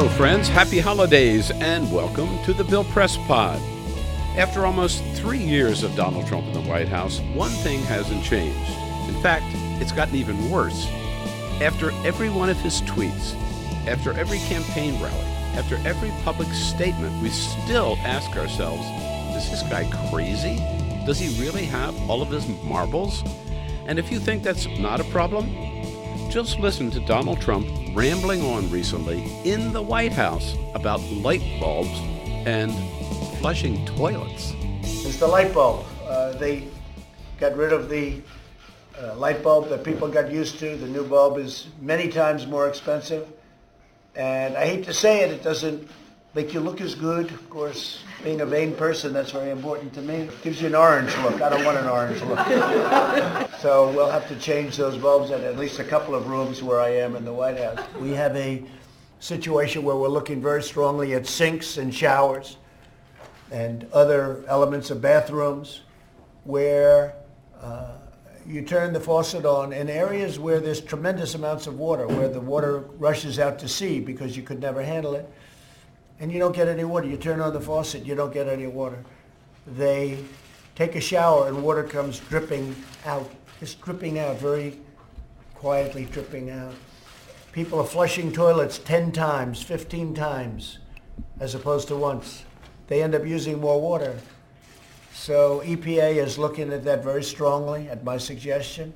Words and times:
Hello, 0.00 0.12
friends. 0.12 0.48
Happy 0.48 0.78
holidays 0.78 1.50
and 1.50 1.92
welcome 1.92 2.42
to 2.44 2.54
the 2.54 2.64
Bill 2.64 2.84
Press 2.84 3.18
Pod. 3.26 3.60
After 4.34 4.64
almost 4.64 5.04
three 5.16 5.36
years 5.36 5.82
of 5.82 5.94
Donald 5.94 6.26
Trump 6.26 6.46
in 6.46 6.54
the 6.54 6.62
White 6.62 6.88
House, 6.88 7.20
one 7.34 7.50
thing 7.50 7.80
hasn't 7.80 8.24
changed. 8.24 8.70
In 9.10 9.20
fact, 9.20 9.44
it's 9.78 9.92
gotten 9.92 10.14
even 10.14 10.50
worse. 10.50 10.86
After 11.60 11.90
every 12.02 12.30
one 12.30 12.48
of 12.48 12.56
his 12.56 12.80
tweets, 12.80 13.34
after 13.86 14.18
every 14.18 14.38
campaign 14.38 14.94
rally, 15.02 15.20
after 15.54 15.76
every 15.86 16.10
public 16.24 16.48
statement, 16.48 17.22
we 17.22 17.28
still 17.28 17.98
ask 17.98 18.30
ourselves 18.38 18.86
is 19.36 19.50
this 19.50 19.62
guy 19.64 19.84
crazy? 20.10 20.56
Does 21.04 21.18
he 21.18 21.38
really 21.38 21.66
have 21.66 21.94
all 22.08 22.22
of 22.22 22.30
his 22.30 22.48
marbles? 22.64 23.22
And 23.84 23.98
if 23.98 24.10
you 24.10 24.18
think 24.18 24.44
that's 24.44 24.66
not 24.78 25.02
a 25.02 25.04
problem, 25.04 25.79
just 26.30 26.60
listen 26.60 26.92
to 26.92 27.00
Donald 27.00 27.40
Trump 27.40 27.66
rambling 27.92 28.40
on 28.42 28.70
recently 28.70 29.20
in 29.42 29.72
the 29.72 29.82
White 29.82 30.12
House 30.12 30.54
about 30.76 31.00
light 31.10 31.42
bulbs 31.60 31.98
and 32.46 32.72
flushing 33.40 33.84
toilets. 33.84 34.52
It's 34.82 35.16
the 35.16 35.26
light 35.26 35.52
bulb. 35.52 35.84
Uh, 36.06 36.30
they 36.34 36.68
got 37.40 37.56
rid 37.56 37.72
of 37.72 37.88
the 37.88 38.22
uh, 38.96 39.16
light 39.16 39.42
bulb 39.42 39.70
that 39.70 39.82
people 39.82 40.06
got 40.06 40.30
used 40.30 40.60
to. 40.60 40.76
The 40.76 40.86
new 40.86 41.04
bulb 41.04 41.36
is 41.36 41.66
many 41.80 42.08
times 42.08 42.46
more 42.46 42.68
expensive. 42.68 43.26
And 44.14 44.56
I 44.56 44.66
hate 44.66 44.84
to 44.84 44.94
say 44.94 45.24
it, 45.24 45.32
it 45.32 45.42
doesn't 45.42 45.90
make 46.34 46.54
you 46.54 46.60
look 46.60 46.80
as 46.80 46.94
good. 46.94 47.30
Of 47.30 47.50
course, 47.50 48.02
being 48.22 48.40
a 48.40 48.46
vain 48.46 48.74
person, 48.74 49.12
that's 49.12 49.32
very 49.32 49.50
important 49.50 49.92
to 49.94 50.02
me. 50.02 50.14
It 50.14 50.42
gives 50.42 50.60
you 50.60 50.68
an 50.68 50.74
orange 50.74 51.16
look. 51.18 51.40
I 51.42 51.48
don't 51.48 51.64
want 51.64 51.78
an 51.78 51.88
orange 51.88 52.20
look. 52.22 53.50
so 53.60 53.90
we'll 53.90 54.10
have 54.10 54.28
to 54.28 54.36
change 54.36 54.76
those 54.76 54.96
bulbs 54.96 55.30
at 55.30 55.40
at 55.40 55.58
least 55.58 55.80
a 55.80 55.84
couple 55.84 56.14
of 56.14 56.28
rooms 56.28 56.62
where 56.62 56.80
I 56.80 56.90
am 56.90 57.16
in 57.16 57.24
the 57.24 57.32
White 57.32 57.58
House. 57.58 57.80
We 57.98 58.10
have 58.12 58.36
a 58.36 58.62
situation 59.18 59.82
where 59.82 59.96
we're 59.96 60.08
looking 60.08 60.40
very 60.40 60.62
strongly 60.62 61.14
at 61.14 61.26
sinks 61.26 61.76
and 61.76 61.94
showers 61.94 62.56
and 63.50 63.86
other 63.92 64.44
elements 64.46 64.90
of 64.90 65.02
bathrooms 65.02 65.82
where 66.44 67.14
uh, 67.60 67.90
you 68.46 68.62
turn 68.62 68.92
the 68.92 69.00
faucet 69.00 69.44
on 69.44 69.72
in 69.72 69.90
areas 69.90 70.38
where 70.38 70.60
there's 70.60 70.80
tremendous 70.80 71.34
amounts 71.34 71.66
of 71.66 71.78
water, 71.78 72.06
where 72.06 72.28
the 72.28 72.40
water 72.40 72.78
rushes 72.98 73.38
out 73.38 73.58
to 73.58 73.68
sea 73.68 74.00
because 74.00 74.36
you 74.36 74.42
could 74.42 74.60
never 74.60 74.82
handle 74.82 75.14
it 75.14 75.28
and 76.20 76.30
you 76.30 76.38
don't 76.38 76.54
get 76.54 76.68
any 76.68 76.84
water. 76.84 77.06
You 77.06 77.16
turn 77.16 77.40
on 77.40 77.52
the 77.52 77.60
faucet, 77.60 78.04
you 78.04 78.14
don't 78.14 78.32
get 78.32 78.46
any 78.46 78.66
water. 78.66 79.02
They 79.66 80.22
take 80.76 80.94
a 80.94 81.00
shower 81.00 81.48
and 81.48 81.62
water 81.62 81.82
comes 81.82 82.20
dripping 82.20 82.76
out, 83.06 83.30
just 83.58 83.80
dripping 83.80 84.18
out, 84.18 84.38
very 84.38 84.78
quietly 85.54 86.04
dripping 86.04 86.50
out. 86.50 86.74
People 87.52 87.80
are 87.80 87.86
flushing 87.86 88.32
toilets 88.32 88.78
10 88.78 89.12
times, 89.12 89.62
15 89.62 90.14
times, 90.14 90.78
as 91.40 91.54
opposed 91.54 91.88
to 91.88 91.96
once. 91.96 92.44
They 92.86 93.02
end 93.02 93.14
up 93.14 93.26
using 93.26 93.58
more 93.58 93.80
water. 93.80 94.18
So 95.12 95.60
EPA 95.64 96.16
is 96.16 96.38
looking 96.38 96.72
at 96.72 96.84
that 96.84 97.02
very 97.02 97.24
strongly 97.24 97.88
at 97.88 98.04
my 98.04 98.18
suggestion. 98.18 98.92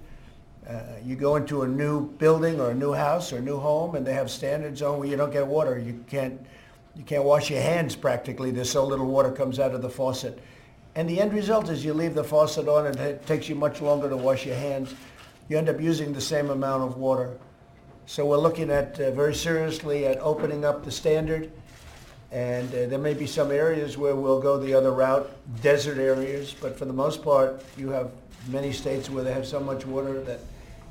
Uh, 0.69 0.81
you 1.05 1.17
go 1.17 1.37
into 1.37 1.63
a 1.63 1.69
new 1.69 2.09
building 2.13 2.61
or 2.61 2.71
a 2.71 2.75
new 2.75 2.93
house 2.93 3.33
or 3.33 3.39
a 3.39 3.43
new 3.43 3.59
home 3.59 3.95
and 3.95 4.07
they 4.07 4.15
have 4.15 4.31
standards 4.31 4.81
on 4.83 4.99
where 4.99 5.09
you 5.09 5.17
don't 5.17 5.33
get 5.33 5.47
water. 5.47 5.79
You 5.79 6.03
can't 6.09 6.41
you 6.97 7.03
can't 7.05 7.25
wash 7.25 7.51
your 7.51 7.61
hands 7.61 7.97
practically. 7.97 8.51
There's 8.51 8.71
so 8.71 8.87
little 8.87 9.07
water 9.07 9.31
comes 9.31 9.59
out 9.59 9.75
of 9.75 9.83
the 9.83 9.91
faucet. 9.91 10.39
And 10.95 11.09
the 11.09 11.21
end 11.21 11.33
result 11.33 11.69
is 11.69 11.85
you 11.85 11.93
leave 11.93 12.15
the 12.15 12.23
faucet 12.23 12.69
on 12.69 12.87
and 12.87 12.97
it 13.01 13.27
takes 13.27 13.49
you 13.49 13.57
much 13.57 13.81
longer 13.81 14.09
to 14.09 14.17
wash 14.17 14.47
your 14.47 14.55
hands. 14.55 14.95
You 15.49 15.59
end 15.59 15.69
up 15.69 15.81
using 15.81 16.13
the 16.13 16.21
same 16.21 16.51
amount 16.51 16.85
of 16.85 16.97
water. 16.97 17.37
So 18.07 18.27
we're 18.27 18.39
looking 18.39 18.71
at 18.71 19.01
uh, 19.01 19.11
very 19.11 19.35
seriously 19.35 20.07
at 20.07 20.19
opening 20.21 20.65
up 20.65 20.85
the 20.85 20.91
standard. 20.91 21.51
And 22.31 22.69
uh, 22.69 22.87
there 22.87 22.99
may 22.99 23.15
be 23.15 23.27
some 23.27 23.51
areas 23.51 23.99
where 23.99 24.15
we'll 24.15 24.41
go 24.41 24.59
the 24.59 24.75
other 24.75 24.93
route, 24.93 25.31
desert 25.63 25.99
areas, 25.99 26.55
but 26.61 26.79
for 26.79 26.85
the 26.85 26.93
most 26.93 27.23
part, 27.23 27.65
you 27.77 27.91
have 27.91 28.11
many 28.49 28.73
states 28.73 29.11
where 29.11 29.25
they 29.25 29.33
have 29.33 29.47
so 29.47 29.59
much 29.59 29.87
water 29.87 30.21
that 30.23 30.41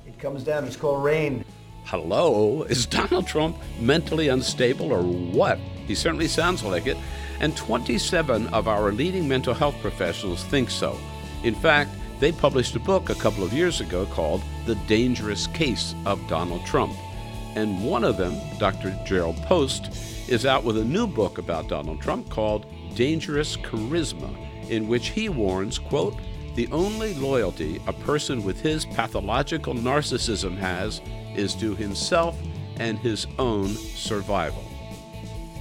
it 0.06 0.18
comes 0.20 0.44
down. 0.44 0.66
It's 0.66 0.76
called 0.76 1.04
rain. 1.04 1.46
Hello? 1.86 2.64
Is 2.64 2.86
Donald 2.86 3.28
Trump 3.28 3.58
mentally 3.80 4.30
unstable 4.30 4.92
or 4.92 5.02
what? 5.02 5.60
He 5.88 5.96
certainly 5.96 6.28
sounds 6.28 6.64
like 6.64 6.88
it. 6.88 6.98
And 7.40 7.56
27 7.58 8.48
of 8.48 8.68
our 8.68 8.92
leading 8.92 9.28
mental 9.28 9.54
health 9.54 9.76
professionals 9.82 10.44
think 10.46 10.70
so. 10.70 10.98
In 11.44 11.56
fact, 11.56 11.92
they 12.20 12.32
published 12.32 12.76
a 12.76 12.80
book 12.80 13.10
a 13.10 13.16
couple 13.16 13.44
of 13.44 13.54
years 13.54 13.82
ago 13.82 14.06
called 14.06 14.42
The 14.66 14.76
Dangerous 14.88 15.48
Case 15.48 15.94
of 16.06 16.26
Donald 16.28 16.66
Trump. 16.66 16.94
And 17.56 17.84
one 17.84 18.04
of 18.04 18.18
them, 18.18 18.40
Dr. 18.60 18.98
Jerrold 19.06 19.38
Post, 19.44 19.90
is 20.30 20.46
out 20.46 20.64
with 20.64 20.78
a 20.78 20.86
new 20.86 21.06
book 21.06 21.38
about 21.38 21.68
Donald 21.68 22.02
Trump 22.02 22.30
called 22.30 22.66
Dangerous 22.96 23.58
Charisma, 23.58 24.34
in 24.70 24.88
which 24.88 25.10
he 25.10 25.28
warns, 25.28 25.78
quote, 25.78 26.16
the 26.56 26.68
only 26.72 27.16
loyalty 27.16 27.82
a 27.88 27.94
person 27.94 28.44
with 28.44 28.62
his 28.62 28.86
pathological 28.86 29.74
narcissism 29.74 30.56
has 30.58 31.02
is 31.36 31.56
to 31.56 31.76
himself 31.76 32.38
and 32.78 32.98
his 33.00 33.26
own 33.40 33.70
survival. 33.70 34.63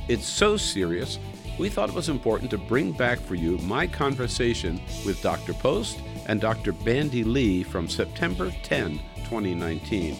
It's 0.09 0.27
so 0.27 0.57
serious, 0.57 1.19
we 1.59 1.69
thought 1.69 1.89
it 1.89 1.95
was 1.95 2.09
important 2.09 2.51
to 2.51 2.59
bring 2.59 2.93
back 2.93 3.21
for 3.21 3.35
you 3.35 3.59
my 3.59 3.87
conversation 3.87 4.81
with 5.07 5.23
Dr. 5.23 5.53
Post 5.55 6.01
and 6.27 6.41
Dr. 6.41 6.73
Bandy 6.73 7.25
Lee 7.25 7.63
from 7.63 7.89
September 7.89 8.53
10, 8.63 8.99
2019, 9.17 10.15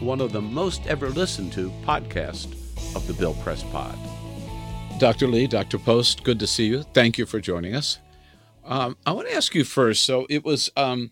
one 0.00 0.20
of 0.20 0.32
the 0.32 0.40
most 0.40 0.86
ever 0.86 1.10
listened 1.10 1.52
to 1.52 1.70
podcasts 1.84 2.54
of 2.94 3.06
the 3.06 3.14
Bill 3.14 3.34
Press 3.34 3.62
Pod. 3.64 3.98
Dr. 4.98 5.26
Lee, 5.26 5.48
Dr. 5.48 5.78
Post, 5.78 6.22
good 6.22 6.38
to 6.38 6.46
see 6.46 6.66
you. 6.66 6.82
Thank 6.82 7.18
you 7.18 7.26
for 7.26 7.40
joining 7.40 7.74
us. 7.74 7.98
Um, 8.64 8.96
I 9.04 9.12
want 9.12 9.28
to 9.28 9.34
ask 9.34 9.54
you 9.54 9.64
first. 9.64 10.04
So 10.04 10.26
it 10.30 10.44
was 10.44 10.70
um, 10.76 11.10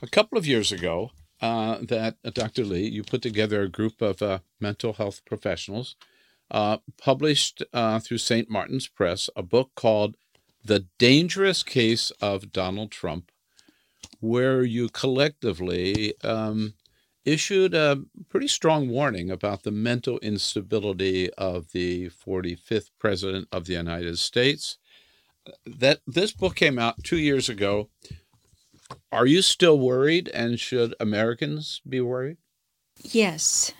a 0.00 0.06
couple 0.06 0.38
of 0.38 0.46
years 0.46 0.70
ago 0.70 1.10
uh, 1.40 1.78
that 1.82 2.16
uh, 2.24 2.30
Dr. 2.30 2.64
Lee, 2.64 2.88
you 2.88 3.02
put 3.02 3.20
together 3.22 3.62
a 3.62 3.68
group 3.68 4.00
of 4.00 4.22
uh, 4.22 4.38
mental 4.60 4.94
health 4.94 5.22
professionals, 5.24 5.96
uh, 6.50 6.78
published 6.98 7.62
uh, 7.72 7.98
through 7.98 8.18
St. 8.18 8.50
Martin's 8.50 8.88
Press 8.88 9.30
a 9.36 9.42
book 9.42 9.70
called 9.74 10.16
"The 10.64 10.86
Dangerous 10.98 11.62
Case 11.62 12.10
of 12.20 12.52
Donald 12.52 12.90
Trump," 12.90 13.30
where 14.20 14.62
you 14.62 14.88
collectively 14.88 16.14
um, 16.22 16.74
issued 17.24 17.74
a 17.74 18.02
pretty 18.28 18.48
strong 18.48 18.88
warning 18.88 19.30
about 19.30 19.62
the 19.62 19.70
mental 19.70 20.18
instability 20.18 21.32
of 21.34 21.72
the 21.72 22.10
45th 22.10 22.90
president 22.98 23.48
of 23.50 23.64
the 23.64 23.72
United 23.74 24.18
States 24.18 24.78
that 25.66 26.00
this 26.06 26.32
book 26.32 26.56
came 26.56 26.78
out 26.78 27.02
two 27.02 27.18
years 27.18 27.48
ago. 27.48 27.88
Are 29.10 29.26
you 29.26 29.42
still 29.42 29.78
worried, 29.78 30.28
and 30.28 30.60
should 30.60 30.94
Americans 31.00 31.80
be 31.88 32.00
worried? 32.00 32.36
Yes. 33.02 33.72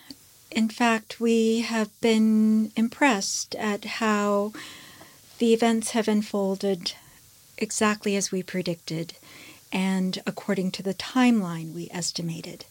In 0.55 0.69
fact, 0.69 1.19
we 1.19 1.61
have 1.61 1.89
been 2.01 2.71
impressed 2.75 3.53
at 3.55 3.85
how 4.01 4.53
the 5.37 5.53
events 5.53 5.91
have 5.91 6.07
unfolded 6.07 6.93
exactly 7.57 8.15
as 8.15 8.31
we 8.31 8.41
predicted 8.41 9.13
and 9.71 10.21
according 10.25 10.71
to 10.71 10.81
the 10.81 10.93
timeline 10.93 11.73
we 11.73 11.89
estimated 11.91 12.65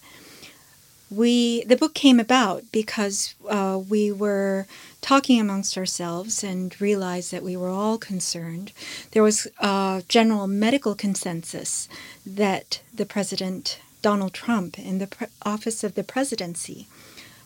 we 1.10 1.64
the 1.64 1.76
book 1.76 1.94
came 1.94 2.18
about 2.18 2.64
because 2.72 3.34
uh, 3.48 3.80
we 3.88 4.10
were 4.10 4.66
talking 5.00 5.40
amongst 5.40 5.76
ourselves 5.76 6.42
and 6.42 6.80
realized 6.80 7.30
that 7.30 7.42
we 7.42 7.56
were 7.56 7.68
all 7.68 7.98
concerned. 7.98 8.72
There 9.12 9.22
was 9.22 9.46
a 9.58 10.02
general 10.08 10.46
medical 10.46 10.94
consensus 10.94 11.88
that 12.24 12.80
the 12.92 13.06
president 13.06 13.78
Donald 14.02 14.34
Trump 14.34 14.78
in 14.78 14.98
the 14.98 15.06
pre- 15.06 15.26
office 15.44 15.84
of 15.84 15.94
the 15.94 16.04
presidency 16.04 16.86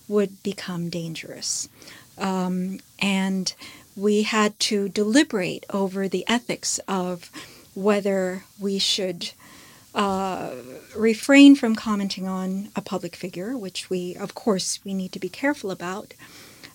would 0.08 0.42
become 0.42 0.88
dangerous, 0.88 1.68
um, 2.16 2.80
and 2.98 3.54
we 3.96 4.22
had 4.22 4.58
to 4.60 4.88
deliberate 4.88 5.66
over 5.70 6.08
the 6.08 6.24
ethics 6.28 6.78
of 6.88 7.30
whether 7.74 8.44
we 8.58 8.78
should 8.78 9.30
uh, 9.94 10.50
refrain 10.96 11.54
from 11.54 11.74
commenting 11.74 12.26
on 12.26 12.68
a 12.76 12.80
public 12.80 13.16
figure, 13.16 13.56
which 13.56 13.90
we, 13.90 14.14
of 14.16 14.34
course, 14.34 14.78
we 14.84 14.94
need 14.94 15.12
to 15.12 15.18
be 15.18 15.28
careful 15.28 15.70
about, 15.70 16.14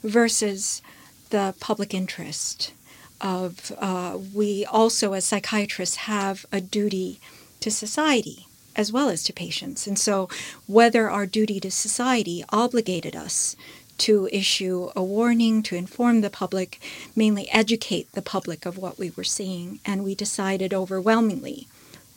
versus 0.04 0.82
the 1.30 1.56
public 1.60 1.94
interest 1.94 2.74
of 3.22 3.72
uh, 3.80 4.18
we 4.34 4.66
also 4.66 5.14
as 5.14 5.24
psychiatrists 5.24 5.96
have 5.96 6.46
a 6.52 6.60
duty 6.60 7.20
to 7.62 7.72
society 7.72 8.48
as 8.75 8.92
well 8.92 9.10
as 9.10 9.24
to 9.24 9.34
patients. 9.34 9.88
And 9.88 9.98
so, 9.98 10.30
whether 10.68 11.10
our 11.10 11.25
duty 11.25 11.60
to 11.62 11.72
society 11.72 12.44
obligated 12.50 13.16
us 13.16 13.56
to 14.00 14.28
issue 14.31 14.90
a 14.96 15.04
warning, 15.04 15.62
to 15.64 15.75
inform 15.75 16.22
the 16.22 16.30
public, 16.30 16.81
mainly 17.16 17.50
educate 17.52 18.12
the 18.14 18.22
public 18.22 18.66
of 18.66 18.78
what 18.78 18.98
we 18.98 19.12
were 19.12 19.24
seeing, 19.24 19.80
and 19.86 20.04
we 20.04 20.16
decided 20.16 20.74
overwhelmingly 20.74 21.68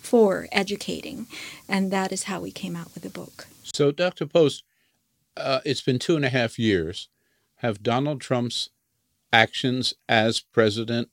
for 0.00 0.48
educating, 0.52 1.26
and 1.68 1.90
that 1.90 2.12
is 2.12 2.24
how 2.24 2.40
we 2.40 2.50
came 2.50 2.76
out 2.76 2.92
with 2.94 3.02
the 3.02 3.10
book. 3.10 3.46
So, 3.74 3.90
Dr. 3.90 4.26
Post, 4.26 4.64
uh, 5.36 5.60
it's 5.64 5.80
been 5.80 5.98
two 5.98 6.16
and 6.16 6.24
a 6.24 6.30
half 6.30 6.58
years. 6.58 7.08
Have 7.56 7.82
Donald 7.82 8.20
Trump's 8.20 8.70
actions 9.32 9.94
as 10.08 10.40
president 10.40 11.08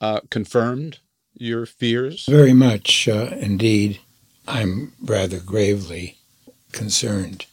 uh, 0.00 0.20
confirmed 0.30 0.98
your 1.34 1.66
fears? 1.66 2.26
Very 2.26 2.52
much 2.52 3.08
uh, 3.08 3.30
indeed. 3.38 4.00
I'm 4.50 4.94
rather 5.00 5.38
gravely 5.38 6.18
concerned 6.72 7.46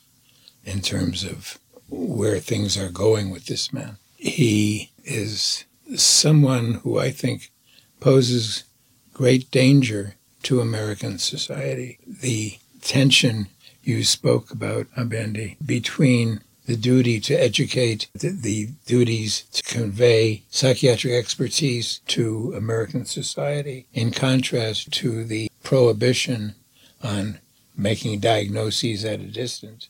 in 0.65 0.81
terms 0.81 1.23
of 1.23 1.59
where 1.89 2.39
things 2.39 2.75
are 2.75 2.89
going 2.89 3.29
with 3.29 3.45
this 3.45 3.71
man. 3.71 3.97
He 4.15 4.91
is 5.05 5.65
someone 5.95 6.81
who 6.81 6.97
I 6.97 7.11
think 7.11 7.51
poses 7.99 8.63
great 9.13 9.51
danger 9.51 10.15
to 10.43 10.59
American 10.59 11.19
society. 11.19 11.99
The 12.07 12.57
tension 12.81 13.49
you 13.83 14.03
spoke 14.03 14.49
about, 14.49 14.87
Abendi, 14.97 15.55
between 15.63 16.41
the 16.65 16.75
duty 16.75 17.19
to 17.19 17.35
educate, 17.35 18.07
the, 18.15 18.29
the, 18.29 18.69
duties 18.87 19.43
to 19.53 19.61
convey 19.61 20.41
psychiatric 20.49 21.13
expertise 21.13 21.99
to 22.07 22.53
American 22.57 23.05
society, 23.05 23.85
in 23.93 24.09
contrast 24.09 24.91
to 24.93 25.23
the 25.23 25.51
prohibition 25.61 26.55
on 27.07 27.39
making 27.75 28.19
diagnoses 28.19 29.05
at 29.05 29.19
a 29.19 29.27
distance. 29.27 29.89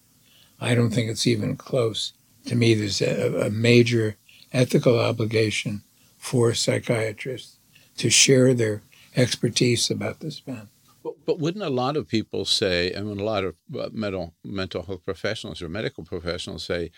I 0.60 0.76
don't 0.76 0.92
think 0.92 1.10
it's 1.10 1.28
even 1.28 1.56
close. 1.56 2.14
To 2.46 2.56
me, 2.56 2.74
there's 2.74 3.02
a, 3.02 3.48
a 3.48 3.50
major 3.50 4.18
ethical 4.54 5.00
obligation 5.00 5.82
for 6.18 6.54
psychiatrists 6.54 7.58
to 7.98 8.10
share 8.10 8.54
their 8.54 8.82
expertise 9.16 9.90
about 9.90 10.20
this 10.20 10.46
man. 10.46 10.70
But, 11.04 11.14
but 11.26 11.40
wouldn't 11.40 11.64
a 11.64 11.70
lot 11.70 11.98
of 11.98 12.08
people 12.08 12.46
say, 12.46 12.94
I 12.96 13.02
mean, 13.02 13.20
a 13.20 13.24
lot 13.24 13.44
of 13.44 13.56
uh, 13.78 13.90
mental 13.92 14.34
mental 14.44 14.84
health 14.84 15.04
professionals 15.06 15.62
or 15.62 15.70
medical 15.70 16.04
professionals 16.04 16.64
say 16.64 16.92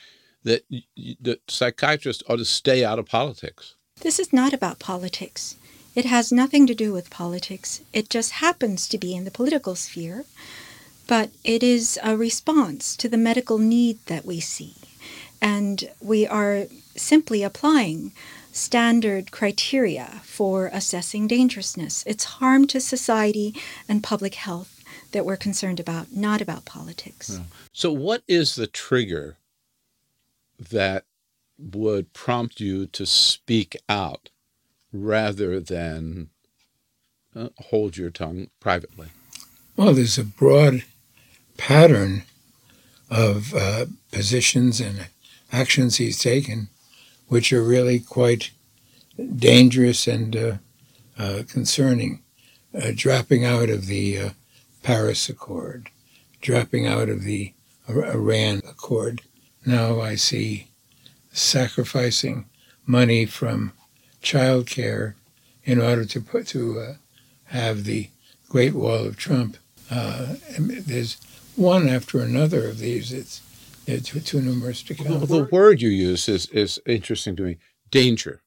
that 0.44 0.63
that 1.21 1.39
psychiatrists 1.50 2.24
ought 2.27 2.38
to 2.38 2.45
stay 2.45 2.83
out 2.83 3.00
of 3.00 3.06
politics? 3.06 3.75
This 4.01 4.19
is 4.19 4.33
not 4.33 4.54
about 4.54 4.80
politics. 4.80 5.56
It 5.95 6.06
has 6.06 6.31
nothing 6.31 6.68
to 6.68 6.75
do 6.75 6.94
with 6.94 7.09
politics. 7.09 7.81
It 7.94 8.09
just 8.09 8.33
happens 8.33 8.88
to 8.88 8.97
be 8.97 9.15
in 9.15 9.25
the 9.25 9.31
political 9.31 9.75
sphere, 9.75 10.25
but 11.07 11.31
it 11.44 11.63
is 11.63 12.00
a 12.03 12.15
response 12.15 12.95
to 12.97 13.09
the 13.09 13.18
medical 13.18 13.57
need 13.57 13.97
that 14.06 14.25
we 14.25 14.39
see. 14.39 14.75
And 15.41 15.89
we 16.00 16.27
are 16.27 16.65
simply 16.95 17.44
applying 17.44 18.12
standard 18.51 19.31
criteria 19.31 20.21
for 20.24 20.69
assessing 20.74 21.27
dangerousness. 21.27 22.03
It's 22.06 22.25
harm 22.25 22.68
to 22.68 22.80
society 22.80 23.56
and 23.88 24.03
public 24.03 24.35
health 24.35 24.83
that 25.12 25.25
we're 25.25 25.38
concerned 25.38 25.80
about, 25.80 26.12
not 26.12 26.42
about 26.42 26.65
politics. 26.65 27.38
Yeah. 27.38 27.45
So, 27.74 27.92
what 27.92 28.24
is 28.27 28.56
the 28.56 28.68
trigger 28.68 29.38
that 30.59 31.06
would 31.57 32.13
prompt 32.13 32.59
you 32.59 32.85
to 32.88 33.06
speak 33.06 33.75
out 33.88 34.30
rather 34.91 35.59
than 35.59 36.30
uh, 37.36 37.50
hold 37.57 37.97
your 37.97 38.09
tongue 38.09 38.47
privately? 38.59 39.07
Well, 39.75 39.94
there's 39.94 40.18
a 40.18 40.24
broad 40.24 40.83
pattern 41.57 42.24
of 43.09 43.53
uh, 43.53 43.86
positions 44.12 44.80
and 44.80 45.07
actions 45.51 45.97
he's 45.97 46.21
taken 46.21 46.69
which 47.30 47.53
are 47.53 47.63
really 47.63 48.00
quite 48.00 48.51
dangerous 49.36 50.07
and 50.07 50.36
uh, 50.36 50.53
uh, 51.18 51.44
concerning. 51.47 52.21
Uh, 52.71 52.92
dropping 52.94 53.44
out 53.44 53.68
of 53.68 53.88
the 53.88 54.15
uh, 54.15 54.30
Paris 54.83 55.27
Accord, 55.27 55.89
dropping 56.39 56.85
out 56.85 57.09
of 57.09 57.24
the 57.24 57.53
Iran 57.88 58.62
Accord. 58.69 59.24
Now 59.65 60.01
I 60.01 60.13
see 60.13 60.68
sacrificing 61.31 62.45
money 62.85 63.25
from 63.25 63.74
child 64.21 64.68
care 64.68 65.16
in 65.63 65.81
order 65.81 66.06
to 66.06 66.21
put 66.21 66.48
to 66.48 66.80
uh, 66.80 66.94
have 67.45 67.83
the 67.83 68.10
Great 68.48 68.74
Wall 68.74 69.06
of 69.06 69.18
Trump. 69.18 69.57
Uh, 69.92 70.36
there's 70.57 71.18
one 71.56 71.88
after 71.88 72.19
another 72.21 72.68
of 72.68 72.80
these. 72.80 73.12
It's 73.12 73.42
too, 73.86 74.19
too 74.19 74.42
numerous 74.42 74.83
to 74.83 74.95
count. 74.95 75.10
Well, 75.10 75.19
the 75.25 75.50
word 75.51 75.81
you 75.81 75.89
use 75.89 76.30
is, 76.30 76.48
is 76.48 76.80
interesting 76.86 77.36
to 77.38 77.44
me 77.44 77.57
danger. 77.92 78.42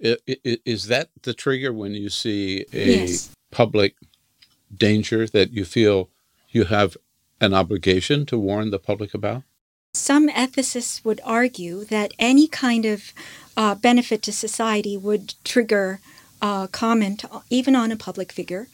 Is 0.00 0.86
that 0.86 1.10
the 1.22 1.32
trigger 1.32 1.72
when 1.72 1.92
you 1.92 2.10
see 2.10 2.66
a 2.72 3.06
yes. 3.06 3.30
public 3.50 3.94
danger 4.76 5.26
that 5.28 5.52
you 5.52 5.64
feel 5.64 6.10
you 6.50 6.64
have 6.64 6.96
an 7.40 7.54
obligation 7.54 8.26
to 8.26 8.38
warn 8.38 8.70
the 8.70 8.78
public 8.78 9.14
about? 9.14 9.44
Some 9.94 10.28
ethicists 10.28 11.04
would 11.04 11.20
argue 11.24 11.84
that 11.84 12.12
any 12.18 12.48
kind 12.48 12.84
of 12.84 13.12
uh, 13.56 13.74
benefit 13.74 14.22
to 14.22 14.32
society 14.32 14.96
would 14.96 15.34
trigger 15.44 16.00
uh, 16.40 16.66
comment, 16.68 17.24
even 17.50 17.76
on 17.76 17.92
a 17.92 17.96
public 17.96 18.32
figure. 18.32 18.68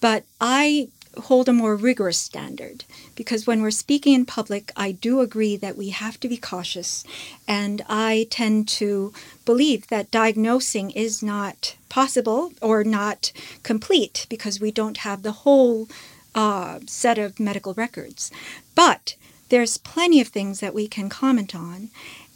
But 0.00 0.24
I 0.40 0.88
hold 1.16 1.48
a 1.48 1.52
more 1.52 1.74
rigorous 1.74 2.18
standard 2.18 2.84
because 3.16 3.46
when 3.46 3.60
we're 3.62 3.70
speaking 3.70 4.14
in 4.14 4.24
public, 4.24 4.70
I 4.76 4.92
do 4.92 5.20
agree 5.20 5.56
that 5.56 5.76
we 5.76 5.90
have 5.90 6.20
to 6.20 6.28
be 6.28 6.36
cautious. 6.36 7.04
And 7.46 7.82
I 7.88 8.28
tend 8.30 8.68
to 8.68 9.12
believe 9.44 9.88
that 9.88 10.10
diagnosing 10.10 10.90
is 10.92 11.22
not 11.22 11.76
possible 11.88 12.52
or 12.62 12.84
not 12.84 13.32
complete 13.62 14.26
because 14.28 14.60
we 14.60 14.70
don't 14.70 14.98
have 14.98 15.22
the 15.22 15.32
whole 15.32 15.88
uh, 16.34 16.80
set 16.86 17.18
of 17.18 17.40
medical 17.40 17.74
records. 17.74 18.30
But 18.74 19.16
there's 19.48 19.78
plenty 19.78 20.20
of 20.20 20.28
things 20.28 20.60
that 20.60 20.74
we 20.74 20.86
can 20.86 21.08
comment 21.08 21.54
on. 21.54 21.88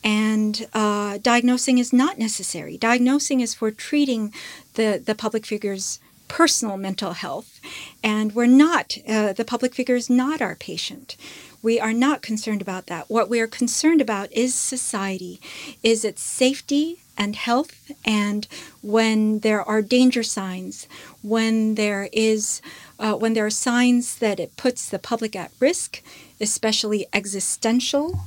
And 0.04 0.66
uh, 0.72 1.18
diagnosing 1.22 1.78
is 1.78 1.92
not 1.92 2.18
necessary. 2.18 2.76
Diagnosing 2.76 3.40
is 3.40 3.54
for 3.54 3.70
treating 3.70 4.32
the, 4.74 5.00
the 5.04 5.14
public 5.14 5.46
figure's 5.46 6.00
personal 6.28 6.76
mental 6.76 7.12
health. 7.12 7.60
And 8.02 8.34
we're 8.34 8.46
not, 8.46 8.94
uh, 9.06 9.32
the 9.34 9.44
public 9.44 9.74
figure 9.74 9.96
is 9.96 10.08
not 10.08 10.40
our 10.40 10.56
patient. 10.56 11.16
We 11.62 11.78
are 11.78 11.92
not 11.92 12.22
concerned 12.22 12.62
about 12.62 12.86
that. 12.86 13.08
What 13.08 13.28
we 13.28 13.38
are 13.40 13.46
concerned 13.46 14.00
about 14.00 14.32
is 14.32 14.54
society, 14.54 15.40
is 15.82 16.04
its 16.04 16.22
safety 16.22 17.02
and 17.16 17.36
health. 17.36 17.92
And 18.04 18.48
when 18.80 19.40
there 19.40 19.62
are 19.62 19.82
danger 19.82 20.22
signs, 20.22 20.88
when 21.22 21.74
there 21.76 22.08
is, 22.12 22.62
uh, 22.98 23.14
when 23.14 23.34
there 23.34 23.46
are 23.46 23.50
signs 23.50 24.16
that 24.16 24.40
it 24.40 24.56
puts 24.56 24.88
the 24.88 24.98
public 24.98 25.36
at 25.36 25.52
risk, 25.60 26.02
especially 26.40 27.06
existential 27.12 28.20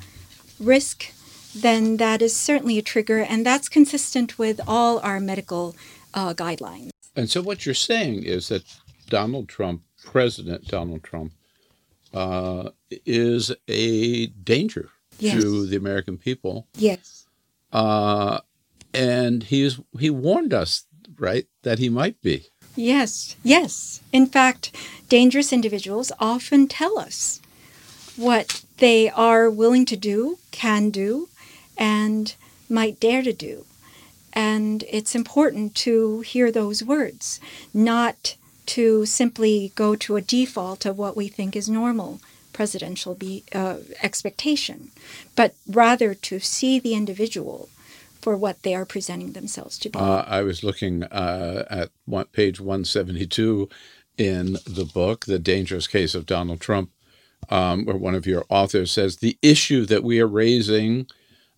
risk, 0.59 1.11
then 1.55 1.97
that 1.97 2.21
is 2.21 2.35
certainly 2.35 2.77
a 2.77 2.81
trigger, 2.81 3.19
and 3.19 3.45
that's 3.45 3.69
consistent 3.69 4.37
with 4.37 4.59
all 4.67 4.99
our 4.99 5.19
medical 5.19 5.75
uh, 6.13 6.33
guidelines. 6.33 6.89
And 7.15 7.29
so 7.29 7.41
what 7.41 7.65
you're 7.65 7.73
saying 7.75 8.23
is 8.23 8.49
that 8.49 8.63
Donald 9.09 9.47
Trump, 9.47 9.81
President 10.03 10.67
Donald 10.67 11.03
Trump, 11.03 11.31
uh, 12.13 12.69
is 13.05 13.51
a 13.67 14.27
danger 14.27 14.89
yes. 15.19 15.41
to 15.41 15.65
the 15.65 15.77
American 15.77 16.17
people. 16.17 16.67
Yes. 16.75 17.25
Uh, 17.71 18.39
and 18.93 19.43
he's 19.43 19.79
he 19.99 20.09
warned 20.09 20.53
us, 20.53 20.85
right, 21.17 21.47
that 21.63 21.79
he 21.79 21.89
might 21.89 22.21
be. 22.21 22.47
Yes, 22.75 23.35
yes. 23.43 24.01
In 24.11 24.25
fact, 24.25 24.75
dangerous 25.07 25.53
individuals 25.53 26.11
often 26.19 26.67
tell 26.67 26.99
us 26.99 27.39
what 28.17 28.63
they 28.77 29.09
are 29.09 29.49
willing 29.49 29.85
to 29.85 29.95
do, 29.95 30.37
can 30.51 30.89
do, 30.89 31.29
and 31.77 32.35
might 32.69 32.99
dare 32.99 33.23
to 33.23 33.33
do. 33.33 33.65
And 34.33 34.83
it's 34.89 35.15
important 35.15 35.75
to 35.75 36.21
hear 36.21 36.51
those 36.51 36.83
words, 36.83 37.39
not 37.73 38.35
to 38.67 39.05
simply 39.05 39.71
go 39.75 39.95
to 39.95 40.15
a 40.15 40.21
default 40.21 40.85
of 40.85 40.97
what 40.97 41.15
we 41.15 41.27
think 41.27 41.55
is 41.55 41.69
normal 41.69 42.19
presidential 42.51 43.13
be, 43.15 43.43
uh, 43.53 43.77
expectation, 44.01 44.89
but 45.35 45.53
rather 45.67 46.13
to 46.13 46.39
see 46.39 46.79
the 46.79 46.93
individual 46.93 47.69
for 48.21 48.35
what 48.35 48.63
they 48.63 48.73
are 48.73 48.85
presenting 48.85 49.33
themselves 49.33 49.77
to 49.77 49.89
be. 49.89 49.99
Uh, 49.99 50.23
I 50.25 50.41
was 50.41 50.63
looking 50.63 51.03
uh, 51.03 51.65
at 51.69 51.89
one, 52.05 52.25
page 52.31 52.59
172, 52.59 53.69
in 54.17 54.53
the 54.65 54.89
book, 54.91 55.25
The 55.25 55.39
Dangerous 55.39 55.87
Case 55.87 56.15
of 56.15 56.25
Donald 56.25 56.61
Trump, 56.61 56.91
um, 57.49 57.85
where 57.85 57.97
one 57.97 58.15
of 58.15 58.25
your 58.25 58.45
authors 58.49 58.91
says 58.91 59.17
the 59.17 59.37
issue 59.41 59.85
that 59.85 60.03
we 60.03 60.19
are 60.19 60.27
raising, 60.27 61.07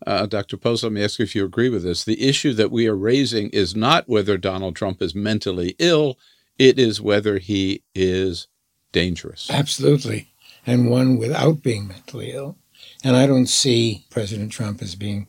uh, 0.05 0.25
Dr. 0.25 0.57
Post, 0.57 0.83
let 0.83 0.91
me 0.91 1.03
ask 1.03 1.19
you 1.19 1.23
if 1.23 1.35
you 1.35 1.43
agree 1.43 1.69
with 1.69 1.83
this. 1.83 2.03
The 2.03 2.21
issue 2.21 2.53
that 2.53 2.71
we 2.71 2.87
are 2.87 2.95
raising 2.95 3.49
is 3.49 3.75
not 3.75 4.07
whether 4.07 4.37
Donald 4.37 4.75
Trump 4.75 5.01
is 5.01 5.15
mentally 5.15 5.75
ill, 5.79 6.17
it 6.59 6.77
is 6.77 7.01
whether 7.01 7.37
he 7.39 7.83
is 7.95 8.47
dangerous. 8.91 9.49
Absolutely. 9.49 10.31
And 10.65 10.89
one 10.89 11.17
without 11.17 11.63
being 11.63 11.87
mentally 11.87 12.31
ill. 12.31 12.57
And 13.03 13.15
I 13.15 13.27
don't 13.27 13.47
see 13.47 14.05
President 14.09 14.51
Trump 14.51 14.81
as 14.81 14.95
being 14.95 15.27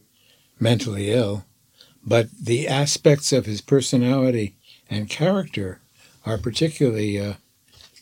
mentally 0.58 1.10
ill, 1.10 1.44
but 2.04 2.28
the 2.30 2.66
aspects 2.66 3.32
of 3.32 3.46
his 3.46 3.60
personality 3.60 4.56
and 4.90 5.08
character 5.08 5.80
are 6.24 6.38
particularly 6.38 7.18
uh, 7.18 7.34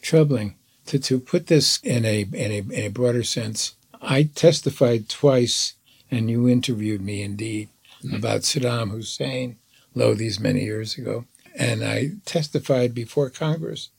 troubling. 0.01 0.57
To, 0.87 1.01
to 1.01 1.19
put 1.19 1.49
this 1.49 1.81
in 1.83 2.05
a, 2.05 2.21
in, 2.23 2.53
a, 2.53 2.59
in 2.59 2.85
a 2.85 2.89
broader 2.89 3.25
sense, 3.25 3.75
I 4.01 4.25
testified 4.35 5.09
twice, 5.09 5.75
and 6.11 6.31
you 6.31 6.49
interviewed 6.49 7.01
me 7.01 7.23
indeed, 7.23 7.69
about 8.13 8.43
Saddam 8.43 8.91
Hussein, 8.91 9.57
lo, 9.95 10.15
these 10.15 10.39
many 10.39 10.63
years 10.63 10.97
ago. 10.97 11.25
And 11.59 11.83
I 11.83 12.13
testified 12.25 12.95
before 12.95 13.31
Congress 13.31 13.91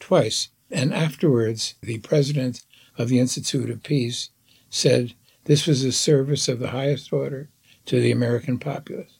twice. 0.00 0.48
And 0.70 0.92
afterwards, 0.92 1.74
the 1.82 1.98
president 1.98 2.62
of 2.98 3.08
the 3.08 3.18
Institute 3.18 3.70
of 3.70 3.82
Peace 3.82 4.30
said 4.70 5.14
this 5.44 5.66
was 5.66 5.84
a 5.84 5.92
service 5.92 6.48
of 6.48 6.58
the 6.58 6.70
highest 6.70 7.12
order 7.12 7.48
to 7.86 8.00
the 8.00 8.10
American 8.10 8.58
populace. 8.58 9.18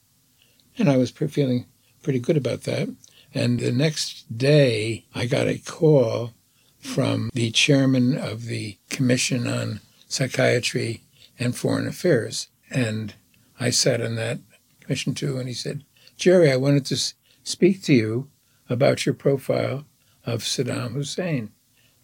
And 0.77 0.89
I 0.89 0.97
was 0.97 1.11
feeling 1.11 1.67
pretty 2.03 2.19
good 2.19 2.37
about 2.37 2.63
that. 2.63 2.89
And 3.33 3.61
the 3.61 3.73
next 3.73 4.37
day, 4.37 5.05
I 5.15 5.27
got 5.27 5.47
a 5.47 5.59
call 5.59 6.33
from 6.81 7.31
the 7.33 7.51
chairman 7.51 8.17
of 8.17 8.47
the 8.47 8.79
Commission 8.91 9.47
on 9.47 9.81
Psychiatry 10.09 11.03
and 11.38 11.57
Foreign 11.57 11.87
Affairs. 11.87 12.49
And 12.71 13.14
I 13.59 13.71
sat 13.71 14.00
on 14.00 14.14
that 14.17 14.38
commission 14.81 15.14
too, 15.14 15.38
and 15.38 15.49
he 15.49 15.55
said, 15.55 15.85
Jerry, 16.17 16.50
I 16.50 16.57
wanted 16.57 16.85
to 16.87 17.14
speak 17.43 17.83
to 17.85 17.95
you 17.95 18.31
about 18.69 19.05
your 19.05 19.14
profile 19.14 19.85
of 20.25 20.43
Saddam 20.43 20.93
Hussein. 20.93 21.50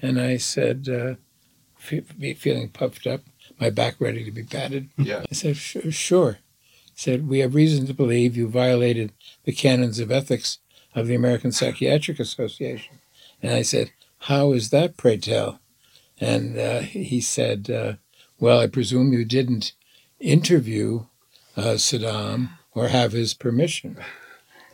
And 0.02 0.20
I 0.20 0.36
said, 0.36 0.88
uh, 0.88 1.14
feeling 1.76 2.68
puffed 2.68 3.06
up, 3.06 3.20
my 3.58 3.70
back 3.70 3.96
ready 3.98 4.24
to 4.24 4.30
be 4.30 4.42
patted. 4.42 4.90
Yeah. 4.96 5.24
I 5.30 5.34
said, 5.34 5.56
sure. 5.56 6.38
He 6.84 6.92
said, 6.94 7.28
we 7.28 7.38
have 7.38 7.54
reason 7.54 7.86
to 7.86 7.94
believe 7.94 8.36
you 8.36 8.48
violated 8.48 9.12
the 9.44 9.52
canons 9.52 9.98
of 9.98 10.10
ethics 10.10 10.58
of 10.94 11.06
the 11.06 11.14
American 11.14 11.52
Psychiatric 11.52 12.18
Association. 12.18 12.98
And 13.42 13.52
I 13.52 13.62
said, 13.62 13.92
how 14.24 14.52
is 14.52 14.70
that, 14.70 14.96
pray 14.96 15.16
tell? 15.16 15.60
And 16.20 16.58
uh, 16.58 16.80
he 16.80 17.20
said, 17.20 17.70
uh, 17.70 17.94
well, 18.40 18.58
I 18.58 18.66
presume 18.66 19.12
you 19.12 19.24
didn't 19.24 19.72
interview 20.18 21.04
uh, 21.56 21.74
Saddam 21.76 22.50
or 22.74 22.88
have 22.88 23.12
his 23.12 23.34
permission. 23.34 23.98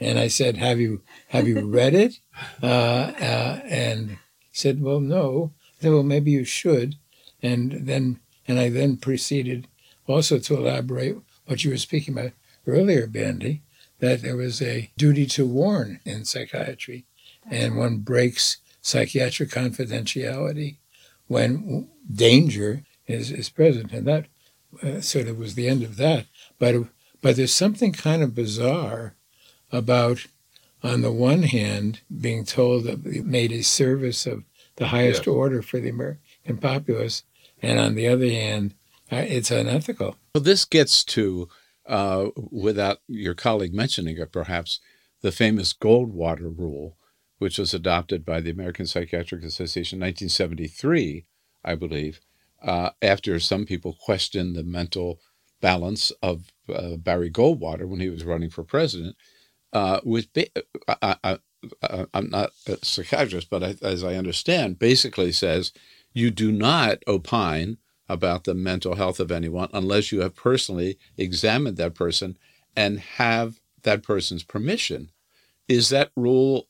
And 0.01 0.19
I 0.19 0.29
said, 0.29 0.57
have 0.57 0.79
you 0.79 1.03
have 1.29 1.49
you 1.49 1.67
read 1.67 1.95
it? 1.95 2.19
Uh, 2.63 3.13
uh, 3.21 3.61
and 3.65 4.19
said, 4.53 4.83
well, 4.83 5.01
no. 5.01 5.53
I 5.79 5.83
said, 5.83 5.93
well, 5.93 6.03
maybe 6.03 6.31
you 6.31 6.45
should. 6.45 6.97
And 7.43 7.87
then 7.87 8.21
and 8.47 8.59
I 8.59 8.69
then 8.69 8.99
proceeded 8.99 9.67
also 10.07 10.39
to 10.39 10.57
elaborate 10.57 11.17
what 11.47 11.65
you 11.65 11.71
were 11.71 11.79
speaking 11.79 12.17
about 12.17 12.33
earlier, 12.67 13.07
Bandy, 13.07 13.63
that 13.99 14.23
there 14.23 14.37
was 14.37 14.63
a 14.63 14.91
duty 14.97 15.27
to 15.27 15.47
warn 15.47 16.01
in 16.05 16.25
psychiatry, 16.25 17.07
and 17.51 17.77
one 17.77 17.99
breaks 17.99 18.59
psychiatric 18.83 19.51
confidentiality 19.51 20.77
when 21.27 21.89
danger 22.13 22.85
is, 23.07 23.31
is 23.31 23.49
present. 23.49 23.93
And 23.93 24.07
that 24.07 24.27
uh, 24.83 25.01
sort 25.01 25.29
of 25.29 25.39
was 25.39 25.55
the 25.55 25.69
end 25.69 25.83
of 25.83 25.97
that. 25.97 26.27
But, 26.59 26.75
but 27.23 27.37
there's 27.37 27.55
something 27.55 27.93
kind 27.93 28.23
of 28.23 28.35
bizarre 28.35 29.15
about, 29.73 30.27
on 30.83 31.03
the 31.03 31.13
one 31.13 31.45
hand, 31.45 32.01
being 32.21 32.45
told 32.45 32.85
that 32.85 33.03
we 33.03 33.21
made 33.21 33.53
a 33.53 33.63
service 33.63 34.27
of 34.27 34.45
the 34.77 34.89
highest 34.89 35.27
order 35.27 35.63
for 35.63 35.81
the 35.81 35.89
American 35.89 36.59
populace, 36.61 37.25
and 37.63 37.79
on 37.79 37.95
the 37.95 38.07
other 38.07 38.29
hand, 38.29 38.75
uh, 39.11 39.17
it's 39.17 39.51
unethical. 39.51 40.17
Well, 40.35 40.45
this 40.45 40.65
gets 40.65 41.03
to, 41.05 41.49
uh, 41.87 42.27
without 42.37 42.99
your 43.09 43.35
colleague 43.35 43.75
mentioning 43.75 44.19
it, 44.19 44.33
perhaps, 44.33 44.81
the 45.23 45.33
famous 45.33 45.73
Goldwater 45.73 46.57
rule, 46.57 46.97
which 47.39 47.59
was 47.59 47.73
adopted 47.73 48.25
by 48.25 48.41
the 48.41 48.51
American 48.51 48.87
Psychiatric 48.87 49.43
Association 49.43 49.97
in 49.97 50.07
1973, 50.07 51.25
I 51.65 51.75
believe, 51.75 52.21
uh, 52.67 52.91
after 53.01 53.39
some 53.41 53.65
people 53.65 53.97
questioned 53.99 54.55
the 54.55 54.65
mental 54.65 55.21
balance 55.61 56.11
of 56.23 56.53
uh, 56.69 56.97
Barry 56.97 57.31
Goldwater 57.31 57.87
when 57.87 58.01
he 58.01 58.11
was 58.11 58.25
running 58.25 58.51
for 58.51 58.65
president. 58.65 59.17
Uh, 59.73 60.01
with 60.05 60.29
I, 60.89 61.17
I, 61.23 61.39
I'm 62.13 62.31
not 62.31 62.51
a 62.67 62.85
psychiatrist, 62.85 63.49
but 63.51 63.63
I, 63.63 63.77
as 63.83 64.05
I 64.05 64.15
understand, 64.17 64.79
basically 64.79 65.33
says 65.33 65.73
you 66.13 66.31
do 66.31 66.53
not 66.53 66.99
opine 67.07 67.79
about 68.09 68.45
the 68.45 68.55
mental 68.55 68.97
health 68.97 69.21
of 69.21 69.33
anyone 69.33 69.69
unless 69.73 70.13
you 70.13 70.21
have 70.21 70.35
personally 70.35 70.99
examined 71.17 71.77
that 71.77 71.95
person 71.95 72.37
and 72.77 73.01
have 73.01 73.61
that 73.83 74.03
person's 74.03 74.43
permission. 74.43 75.11
Is 75.69 75.89
that 75.89 76.11
rule 76.17 76.69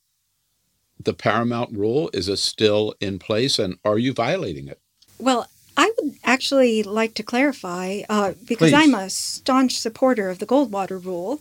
the 0.99 1.13
paramount 1.13 1.77
rule? 1.77 2.11
Is 2.15 2.29
it 2.29 2.39
still 2.39 2.95
in 3.01 3.19
place 3.19 3.59
and 3.59 3.79
are 3.85 3.99
you 3.99 4.13
violating 4.13 4.69
it? 4.69 4.81
Well, 5.19 5.47
I 5.77 5.93
would 5.99 6.15
actually 6.25 6.83
like 6.83 7.15
to 7.15 7.23
clarify 7.23 8.03
uh, 8.09 8.33
because 8.47 8.71
Please. 8.71 8.75
I'm 8.75 8.95
a 8.95 9.11
staunch 9.11 9.79
supporter 9.79 10.31
of 10.31 10.39
the 10.39 10.47
Goldwater 10.47 11.03
rule. 11.03 11.41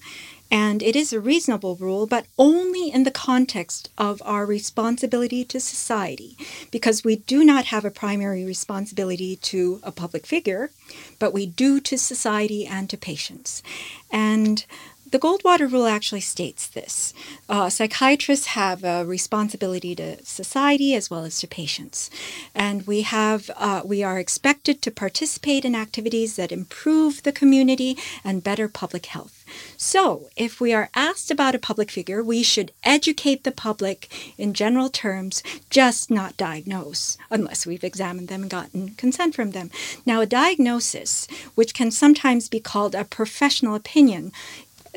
And 0.51 0.83
it 0.83 0.95
is 0.95 1.11
a 1.11 1.19
reasonable 1.19 1.75
rule, 1.75 2.05
but 2.05 2.27
only 2.37 2.91
in 2.91 3.03
the 3.03 3.11
context 3.11 3.89
of 3.97 4.21
our 4.23 4.45
responsibility 4.45 5.43
to 5.45 5.59
society, 5.59 6.37
because 6.69 7.03
we 7.03 7.15
do 7.15 7.43
not 7.43 7.65
have 7.65 7.83
a 7.83 7.89
primary 7.89 8.45
responsibility 8.45 9.37
to 9.37 9.79
a 9.81 9.91
public 9.91 10.27
figure, 10.27 10.69
but 11.17 11.33
we 11.33 11.47
do 11.47 11.79
to 11.81 11.97
society 11.97 12.65
and 12.65 12.89
to 12.91 12.97
patients. 12.97 13.63
And 14.11 14.65
the 15.11 15.19
Goldwater 15.19 15.71
Rule 15.71 15.85
actually 15.85 16.21
states 16.21 16.67
this. 16.67 17.13
Uh, 17.47 17.69
psychiatrists 17.69 18.47
have 18.47 18.83
a 18.83 19.05
responsibility 19.05 19.95
to 19.95 20.23
society 20.25 20.95
as 20.95 21.09
well 21.09 21.23
as 21.23 21.39
to 21.39 21.47
patients, 21.47 22.09
and 22.55 22.87
we 22.87 23.01
have 23.01 23.51
uh, 23.55 23.81
we 23.85 24.03
are 24.03 24.19
expected 24.19 24.81
to 24.81 24.91
participate 24.91 25.63
in 25.63 25.75
activities 25.75 26.35
that 26.35 26.51
improve 26.51 27.23
the 27.23 27.31
community 27.31 27.97
and 28.23 28.43
better 28.43 28.67
public 28.67 29.05
health. 29.07 29.45
So, 29.77 30.29
if 30.35 30.59
we 30.59 30.73
are 30.73 30.89
asked 30.95 31.29
about 31.29 31.55
a 31.55 31.59
public 31.59 31.91
figure, 31.91 32.23
we 32.23 32.41
should 32.41 32.71
educate 32.83 33.43
the 33.43 33.51
public 33.51 34.11
in 34.37 34.53
general 34.53 34.89
terms, 34.89 35.43
just 35.69 36.09
not 36.09 36.35
diagnose, 36.35 37.17
unless 37.29 37.65
we've 37.65 37.83
examined 37.83 38.27
them 38.27 38.41
and 38.41 38.51
gotten 38.51 38.89
consent 38.95 39.35
from 39.35 39.51
them. 39.51 39.69
Now, 40.05 40.21
a 40.21 40.25
diagnosis, 40.25 41.27
which 41.53 41.73
can 41.75 41.91
sometimes 41.91 42.49
be 42.49 42.59
called 42.59 42.95
a 42.95 43.05
professional 43.05 43.75
opinion, 43.75 44.31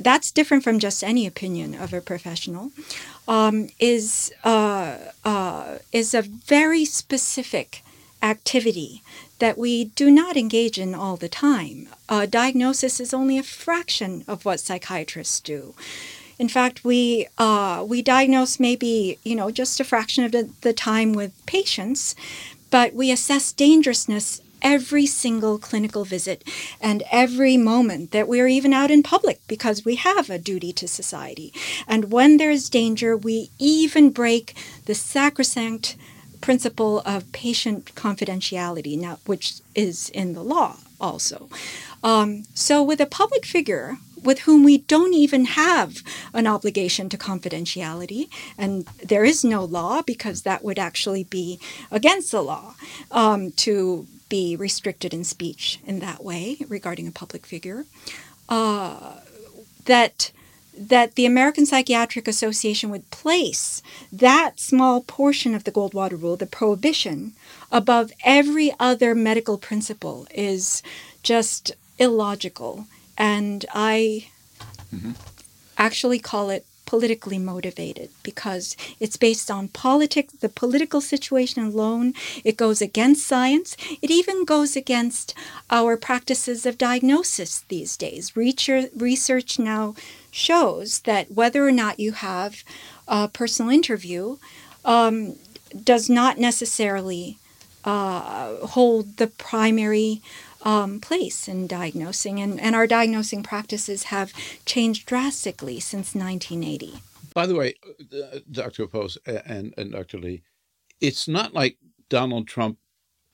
that's 0.01 0.31
different 0.31 0.65
from 0.65 0.79
just 0.79 1.03
any 1.03 1.27
opinion 1.27 1.75
of 1.75 1.93
a 1.93 2.01
professional, 2.01 2.73
um, 3.27 3.69
is, 3.79 4.33
uh, 4.45 4.97
uh, 5.25 5.79
is 5.93 6.15
a 6.15 6.23
very 6.23 6.85
specific 6.85 7.83
activity 8.23 9.03
that 9.39 9.57
we 9.57 9.85
do 9.85 10.11
not 10.11 10.37
engage 10.37 10.79
in 10.79 10.95
all 10.95 11.17
the 11.17 11.29
time. 11.29 11.89
Uh, 12.09 12.27
diagnosis 12.27 12.99
is 13.01 13.15
only 13.15 13.39
a 13.39 13.43
fraction 13.43 14.25
of 14.27 14.45
what 14.45 14.61
psychiatrists 14.61 15.41
do. 15.41 15.75
In 16.39 16.49
fact, 16.49 16.85
we 16.85 17.27
uh, 17.37 17.85
we 17.87 18.01
diagnose 18.01 18.61
maybe 18.61 19.19
you 19.25 19.35
know 19.35 19.51
just 19.51 19.81
a 19.81 19.85
fraction 19.85 20.25
of 20.25 20.33
the, 20.33 20.51
the 20.61 20.73
time 20.73 21.13
with 21.13 21.33
patients, 21.47 22.15
but 22.71 22.95
we 22.95 23.11
assess 23.11 23.53
dangerousness 23.53 24.41
every 24.63 25.07
single 25.07 25.59
clinical 25.59 26.05
visit 26.05 26.45
and 26.81 27.03
every 27.11 27.57
moment 27.57 28.11
that 28.13 28.29
we're 28.29 28.49
even 28.49 28.73
out 28.73 28.91
in 28.91 29.03
public 29.03 29.41
because 29.49 29.85
we 29.85 29.97
have 29.97 30.31
a 30.31 30.39
duty 30.39 30.73
to 30.73 30.89
society. 30.89 31.53
And 31.87 32.11
when 32.11 32.37
there's 32.37 32.69
danger, 32.69 33.17
we 33.17 33.51
even 33.59 34.11
break 34.11 34.57
the 34.87 34.95
sacrosanct 34.95 35.97
principle 36.41 37.01
of 37.01 37.31
patient 37.33 37.95
confidentiality, 37.95 38.99
now, 38.99 39.19
which 39.27 39.61
is 39.75 40.09
in 40.11 40.35
the 40.35 40.43
law 40.43 40.77
also. 41.01 41.49
Um, 42.03 42.45
so, 42.55 42.83
with 42.83 43.01
a 43.01 43.07
public 43.07 43.45
figure 43.45 43.99
with 44.23 44.41
whom 44.41 44.65
we 44.65 44.79
don't 44.79 45.15
even 45.15 45.45
have 45.45 46.03
an 46.35 46.47
obligation 46.47 47.09
to 47.09 47.17
confidentiality, 47.17 48.29
and 48.57 48.87
there 49.05 49.25
is 49.25 49.45
no 49.45 49.65
law 49.65 50.03
because 50.03 50.43
that 50.43 50.65
would 50.65 50.79
actually 50.79 51.25
be 51.25 51.61
against 51.91 52.33
the 52.33 52.43
law 52.43 52.75
um, 53.11 53.53
to 53.53 54.07
be 54.29 54.57
restricted 54.57 55.15
in 55.15 55.25
speech 55.25 55.81
in 55.87 56.01
that 56.01 56.25
way 56.25 56.59
regarding 56.69 57.07
a 57.07 57.13
public 57.13 57.47
figure. 57.47 57.85
Uh, 58.49 59.15
that 59.85 60.33
that 60.79 61.17
the 61.17 61.27
American 61.27 61.67
Psychiatric 61.67 62.29
Association 62.29 62.89
would 62.91 63.11
place 63.11 63.83
that 64.13 64.61
small 64.61 65.01
portion 65.01 65.55
of 65.55 65.65
the 65.65 65.73
Goldwater 65.73 66.21
Rule, 66.21 66.37
the 66.37 66.47
prohibition, 66.47 67.33
above 67.73 68.13
every 68.25 68.73
other 68.79 69.15
medical 69.15 69.59
principle 69.59 70.29
is 70.33 70.83
just 71.25 71.73
illogical. 71.99 72.87
And 73.17 73.67
I 73.75 74.29
mm-hmm. 74.95 75.13
actually 75.77 76.21
call 76.21 76.51
it 76.51 76.65
politically 76.89 77.39
motivated 77.39 78.09
because 78.23 78.75
it's 78.99 79.19
based 79.19 79.51
on 79.51 79.69
politics, 79.69 80.33
the 80.33 80.49
political 80.49 81.03
situation 81.03 81.63
alone. 81.63 82.15
It 82.45 82.57
goes 82.57 82.81
against 82.81 83.27
science. 83.27 83.77
It 84.01 84.11
even 84.11 84.47
goes 84.47 84.75
against 84.75 85.35
our 85.71 85.99
practices 85.99 86.65
of 86.65 86.79
diagnosis 86.79 87.61
these 87.69 87.95
days. 87.99 88.35
Research 88.35 89.59
now 89.59 89.95
shows 90.31 91.01
that 91.01 91.31
whether 91.31 91.69
or 91.69 91.73
not 91.73 92.01
you 92.01 92.13
have 92.13 92.65
a 93.07 93.29
personal 93.29 93.71
interview 93.71 94.39
um, 94.83 95.35
does 95.85 96.09
not 96.09 96.39
necessarily 96.39 97.37
uh, 97.85 98.67
hold 98.69 99.19
the 99.19 99.27
primary 99.27 100.23
um, 100.63 101.01
place 101.01 101.49
in 101.49 101.67
diagnosing, 101.67 102.41
and, 102.41 102.61
and 102.61 102.75
our 102.75 102.87
diagnosing 102.87 103.43
practices 103.43 104.05
have 104.05 104.33
changed 104.65 105.07
drastically 105.07 105.81
since 105.81 106.15
1980. 106.15 107.01
By 107.35 107.47
the 107.47 107.55
way, 107.55 107.75
uh, 108.13 108.39
Dr. 108.51 108.87
Post 108.87 109.19
and, 109.27 109.73
and 109.77 109.93
Dr. 109.93 110.19
Lee, 110.19 110.43
it's 111.01 111.29
not 111.29 111.55
like 111.55 111.77
Donald 112.09 112.49
Trump 112.49 112.79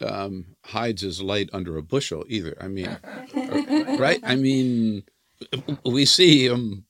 um, 0.05 0.57
hides 0.65 1.03
his 1.03 1.23
light 1.23 1.49
under 1.53 1.77
a 1.77 1.83
bushel 1.83 2.25
either. 2.29 2.57
I 2.61 2.69
mean, 2.69 2.97
right? 3.99 4.21
I 4.23 4.35
mean, 4.35 5.05
we 5.85 6.05
see 6.05 6.47
him 6.47 6.85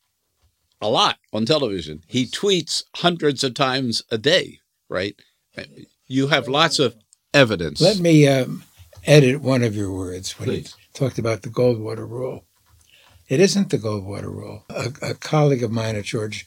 a 0.80 0.88
lot 0.88 1.18
on 1.32 1.46
television. 1.46 2.02
He 2.06 2.26
tweets 2.26 2.84
hundreds 2.96 3.44
of 3.44 3.54
times 3.54 4.02
a 4.10 4.18
day, 4.18 4.58
right? 4.88 5.14
You 6.06 6.28
have 6.28 6.48
lots 6.48 6.78
of 6.78 6.96
evidence. 7.32 7.80
Let 7.80 7.98
me 7.98 8.26
um, 8.28 8.64
edit 9.06 9.40
one 9.40 9.62
of 9.62 9.76
your 9.76 9.92
words 9.92 10.38
when 10.38 10.48
Please. 10.48 10.74
you 10.78 10.84
talked 10.92 11.18
about 11.18 11.42
the 11.42 11.48
Goldwater 11.48 12.08
Rule. 12.08 12.44
It 13.28 13.40
isn't 13.40 13.70
the 13.70 13.78
Goldwater 13.78 14.32
Rule. 14.32 14.64
A, 14.68 14.92
a 15.02 15.14
colleague 15.14 15.62
of 15.62 15.72
mine 15.72 15.96
at 15.96 16.04
George 16.04 16.46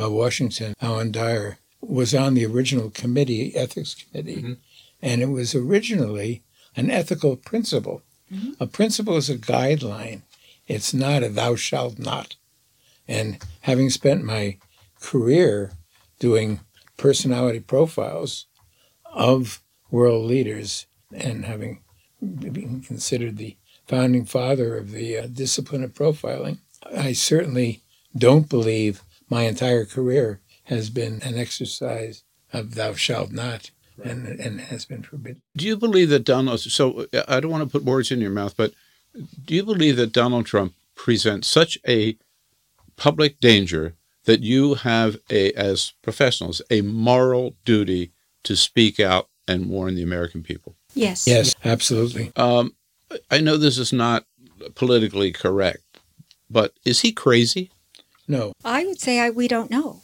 uh, 0.00 0.10
Washington, 0.10 0.74
Alan 0.80 1.10
Dyer, 1.10 1.58
was 1.80 2.14
on 2.14 2.34
the 2.34 2.44
original 2.46 2.90
committee, 2.90 3.54
ethics 3.54 3.94
committee, 3.94 4.36
mm-hmm. 4.36 4.52
and 5.00 5.22
it 5.22 5.26
was 5.26 5.54
originally 5.54 6.42
an 6.76 6.90
ethical 6.90 7.36
principle. 7.36 8.02
Mm-hmm. 8.32 8.52
A 8.60 8.66
principle 8.66 9.16
is 9.16 9.30
a 9.30 9.38
guideline. 9.38 10.22
It's 10.66 10.92
not 10.92 11.22
a 11.22 11.28
thou 11.28 11.56
shalt 11.56 11.98
not. 11.98 12.36
And 13.06 13.42
having 13.62 13.90
spent 13.90 14.22
my 14.22 14.58
career 15.00 15.72
doing 16.18 16.60
personality 16.96 17.60
profiles 17.60 18.46
of 19.06 19.62
world 19.90 20.26
leaders 20.26 20.86
and 21.12 21.46
having 21.46 21.80
being 22.20 22.82
considered 22.86 23.36
the 23.36 23.56
founding 23.86 24.24
father 24.24 24.76
of 24.76 24.90
the 24.90 25.18
uh, 25.18 25.26
discipline 25.26 25.82
of 25.82 25.94
profiling. 25.94 26.58
I 26.94 27.12
certainly 27.12 27.82
don't 28.16 28.48
believe 28.48 29.02
my 29.28 29.42
entire 29.42 29.84
career 29.84 30.40
has 30.64 30.90
been 30.90 31.20
an 31.22 31.38
exercise 31.38 32.24
of 32.52 32.74
thou 32.74 32.94
shalt 32.94 33.32
not 33.32 33.70
right. 33.96 34.08
and, 34.10 34.26
and 34.26 34.60
has 34.60 34.84
been 34.84 35.02
forbidden. 35.02 35.42
Do 35.56 35.66
you 35.66 35.76
believe 35.76 36.10
that 36.10 36.24
Donald, 36.24 36.60
so 36.60 37.06
I 37.26 37.40
don't 37.40 37.50
want 37.50 37.64
to 37.64 37.70
put 37.70 37.84
words 37.84 38.10
in 38.10 38.20
your 38.20 38.30
mouth, 38.30 38.56
but 38.56 38.72
do 39.44 39.54
you 39.54 39.64
believe 39.64 39.96
that 39.96 40.12
Donald 40.12 40.46
Trump 40.46 40.74
presents 40.94 41.48
such 41.48 41.78
a 41.86 42.16
public 42.96 43.40
danger 43.40 43.94
that 44.24 44.40
you 44.40 44.74
have 44.74 45.16
a, 45.30 45.52
as 45.52 45.94
professionals, 46.02 46.60
a 46.70 46.82
moral 46.82 47.54
duty 47.64 48.12
to 48.44 48.54
speak 48.56 49.00
out 49.00 49.28
and 49.46 49.70
warn 49.70 49.94
the 49.94 50.02
American 50.02 50.42
people? 50.42 50.76
Yes. 50.98 51.26
Yes, 51.26 51.54
absolutely. 51.64 52.32
Um, 52.36 52.74
I 53.30 53.40
know 53.40 53.56
this 53.56 53.78
is 53.78 53.92
not 53.92 54.24
politically 54.74 55.32
correct, 55.32 56.00
but 56.50 56.72
is 56.84 57.00
he 57.00 57.12
crazy? 57.12 57.70
No. 58.26 58.52
I 58.64 58.84
would 58.84 59.00
say 59.00 59.20
I, 59.20 59.30
we 59.30 59.48
don't 59.48 59.70
know. 59.70 60.00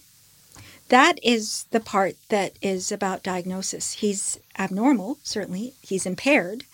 That 0.88 1.18
is 1.22 1.64
the 1.70 1.80
part 1.80 2.14
that 2.28 2.52
is 2.62 2.92
about 2.92 3.22
diagnosis. 3.22 3.94
He's 3.94 4.38
abnormal, 4.59 5.18
certainly, 5.22 5.74
he's 5.80 6.07
impaired, 6.07 6.64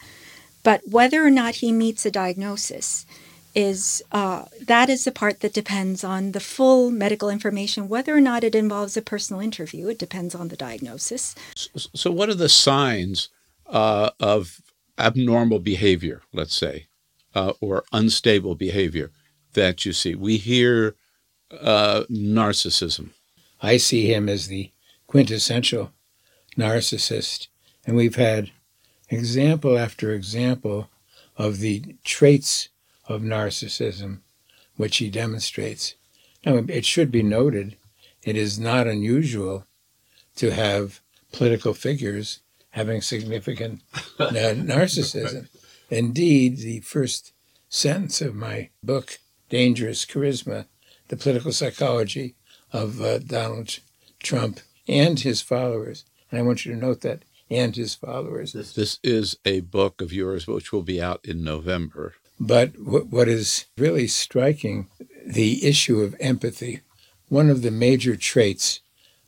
but 0.62 0.83
whether 0.87 1.24
or 1.24 1.30
not 1.30 1.56
he 1.56 1.72
meets 1.72 2.04
a 2.04 2.11
diagnosis 2.11 3.06
is 3.54 4.02
uh, 4.12 4.44
that 4.61 4.88
is 4.88 5.04
the 5.04 5.11
part 5.11 5.40
that 5.40 5.52
depends 5.54 6.04
on 6.04 6.33
the 6.33 6.40
full 6.40 6.90
medical 6.90 7.30
information. 7.30 7.88
Whether 7.88 8.14
or 8.14 8.20
not 8.20 8.44
it 8.44 8.54
involves 8.54 8.96
a 8.96 9.02
personal 9.02 9.40
interview, 9.40 9.88
it 9.88 9.98
depends 9.98 10.35
on 10.35 10.48
the 10.48 10.56
diagnosis. 10.56 11.35
So, 11.56 11.88
so 11.94 12.11
what 12.11 12.28
are 12.28 12.35
the 12.35 12.48
signs 12.48 13.28
uh, 13.70 14.11
of 14.20 14.61
abnormal 14.98 15.59
behavior, 15.59 16.22
let's 16.33 16.54
say, 16.54 16.87
uh, 17.35 17.52
or 17.61 17.85
unstable 17.92 18.54
behavior 18.54 19.11
that 19.54 19.85
you 19.85 19.92
see. 19.92 20.14
We 20.14 20.37
hear 20.37 20.94
uh, 21.50 22.04
narcissism. 22.11 23.11
I 23.61 23.76
see 23.76 24.12
him 24.12 24.28
as 24.28 24.48
the 24.48 24.70
quintessential 25.06 25.92
narcissist, 26.56 27.48
and 27.87 27.96
we've 27.96 28.16
had 28.16 28.50
example 29.09 29.76
after 29.78 30.12
example 30.12 30.88
of 31.37 31.59
the 31.59 31.96
traits 32.04 32.68
of 33.09 33.22
narcissism 33.22 34.20
which 34.76 34.98
he 34.98 35.11
demonstrates. 35.11 35.94
Now, 36.44 36.56
it 36.68 36.85
should 36.87 37.11
be 37.11 37.22
noted 37.22 37.76
it 38.22 38.37
is 38.37 38.59
not 38.59 38.87
unusual 38.87 39.66
to 40.37 40.52
have 40.52 41.00
political 41.33 41.74
figures 41.74 42.40
having 42.70 43.00
significant 43.00 43.83
narcissism. 44.18 45.48
Indeed, 45.90 46.59
the 46.59 46.80
first 46.80 47.33
sentence 47.68 48.20
of 48.20 48.35
my 48.35 48.70
book, 48.83 49.18
Dangerous 49.48 50.04
Charisma 50.04 50.66
The 51.09 51.16
Political 51.16 51.52
Psychology 51.52 52.37
of 52.72 53.00
uh, 53.00 53.18
Donald 53.18 53.78
Trump 54.20 54.61
and 54.87 55.18
His 55.18 55.40
Followers, 55.42 56.04
and 56.30 56.38
I 56.38 56.42
want 56.42 56.64
you 56.64 56.72
to 56.72 56.78
note 56.78 57.00
that, 57.00 57.24
and 57.50 57.74
his 57.74 57.94
followers. 57.94 58.52
This, 58.52 58.72
this 58.72 58.98
is 59.02 59.37
a 59.44 59.61
book 59.61 60.00
of 60.00 60.12
yours 60.12 60.46
which 60.46 60.72
will 60.72 60.83
be 60.83 61.02
out 61.02 61.20
in 61.24 61.42
November. 61.42 62.14
But 62.38 62.74
w- 62.74 63.06
what 63.06 63.28
is 63.28 63.66
really 63.76 64.06
striking, 64.06 64.88
the 65.26 65.66
issue 65.66 66.00
of 66.00 66.14
empathy, 66.20 66.80
one 67.28 67.50
of 67.50 67.62
the 67.62 67.70
major 67.70 68.16
traits 68.16 68.80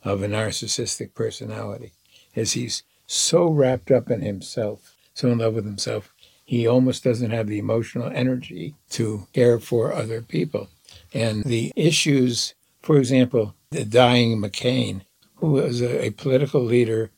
of 0.04 0.22
a 0.22 0.28
narcissistic 0.28 1.14
personality 1.14 1.92
is 2.34 2.52
he's 2.52 2.82
so 3.12 3.46
wrapped 3.48 3.90
up 3.90 4.10
in 4.10 4.22
himself, 4.22 4.96
so 5.12 5.30
in 5.30 5.38
love 5.38 5.54
with 5.54 5.64
himself, 5.64 6.14
he 6.44 6.66
almost 6.66 7.04
doesn't 7.04 7.30
have 7.30 7.46
the 7.46 7.58
emotional 7.58 8.10
energy 8.14 8.74
to 8.90 9.26
care 9.32 9.58
for 9.58 9.92
other 9.92 10.22
people. 10.22 10.68
And 11.12 11.44
the 11.44 11.72
issues, 11.76 12.54
for 12.80 12.98
example, 12.98 13.54
the 13.70 13.84
dying 13.84 14.40
McCain, 14.40 15.02
who 15.36 15.52
was 15.52 15.82
a, 15.82 16.06
a 16.06 16.10
political 16.10 16.62
leader 16.62 17.10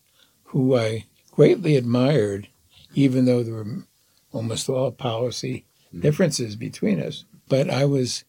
who 0.44 0.76
I 0.76 1.06
greatly 1.30 1.76
admired, 1.76 2.48
even 2.94 3.24
though 3.24 3.42
there 3.42 3.54
were 3.54 3.84
almost 4.32 4.68
all 4.68 4.90
policy 4.90 5.64
hmm. 5.90 6.00
differences 6.00 6.56
between 6.56 7.00
us. 7.00 7.24
But 7.48 7.70
I 7.70 7.84
was 7.84 8.24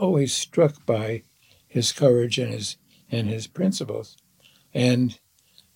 always 0.00 0.32
struck 0.32 0.84
by 0.86 1.22
his 1.68 1.92
courage 1.92 2.38
and 2.38 2.52
his 2.52 2.76
and 3.12 3.28
his 3.28 3.46
principles. 3.46 4.16
And 4.72 5.18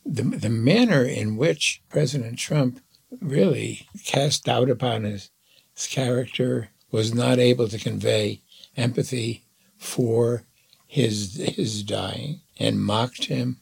the, 0.05 0.23
the 0.23 0.51
manner 0.51 1.03
in 1.05 1.37
which 1.37 1.83
President 1.89 2.39
Trump 2.39 2.81
really 3.21 3.89
cast 4.05 4.45
doubt 4.45 4.71
upon 4.71 5.05
his, 5.05 5.31
his 5.75 5.87
character, 5.87 6.71
was 6.91 7.15
not 7.15 7.39
able 7.39 7.69
to 7.69 7.79
convey 7.79 8.41
empathy 8.77 9.45
for 9.77 10.45
his 10.87 11.37
his 11.37 11.83
dying, 11.83 12.41
and 12.59 12.81
mocked 12.81 13.25
him. 13.25 13.59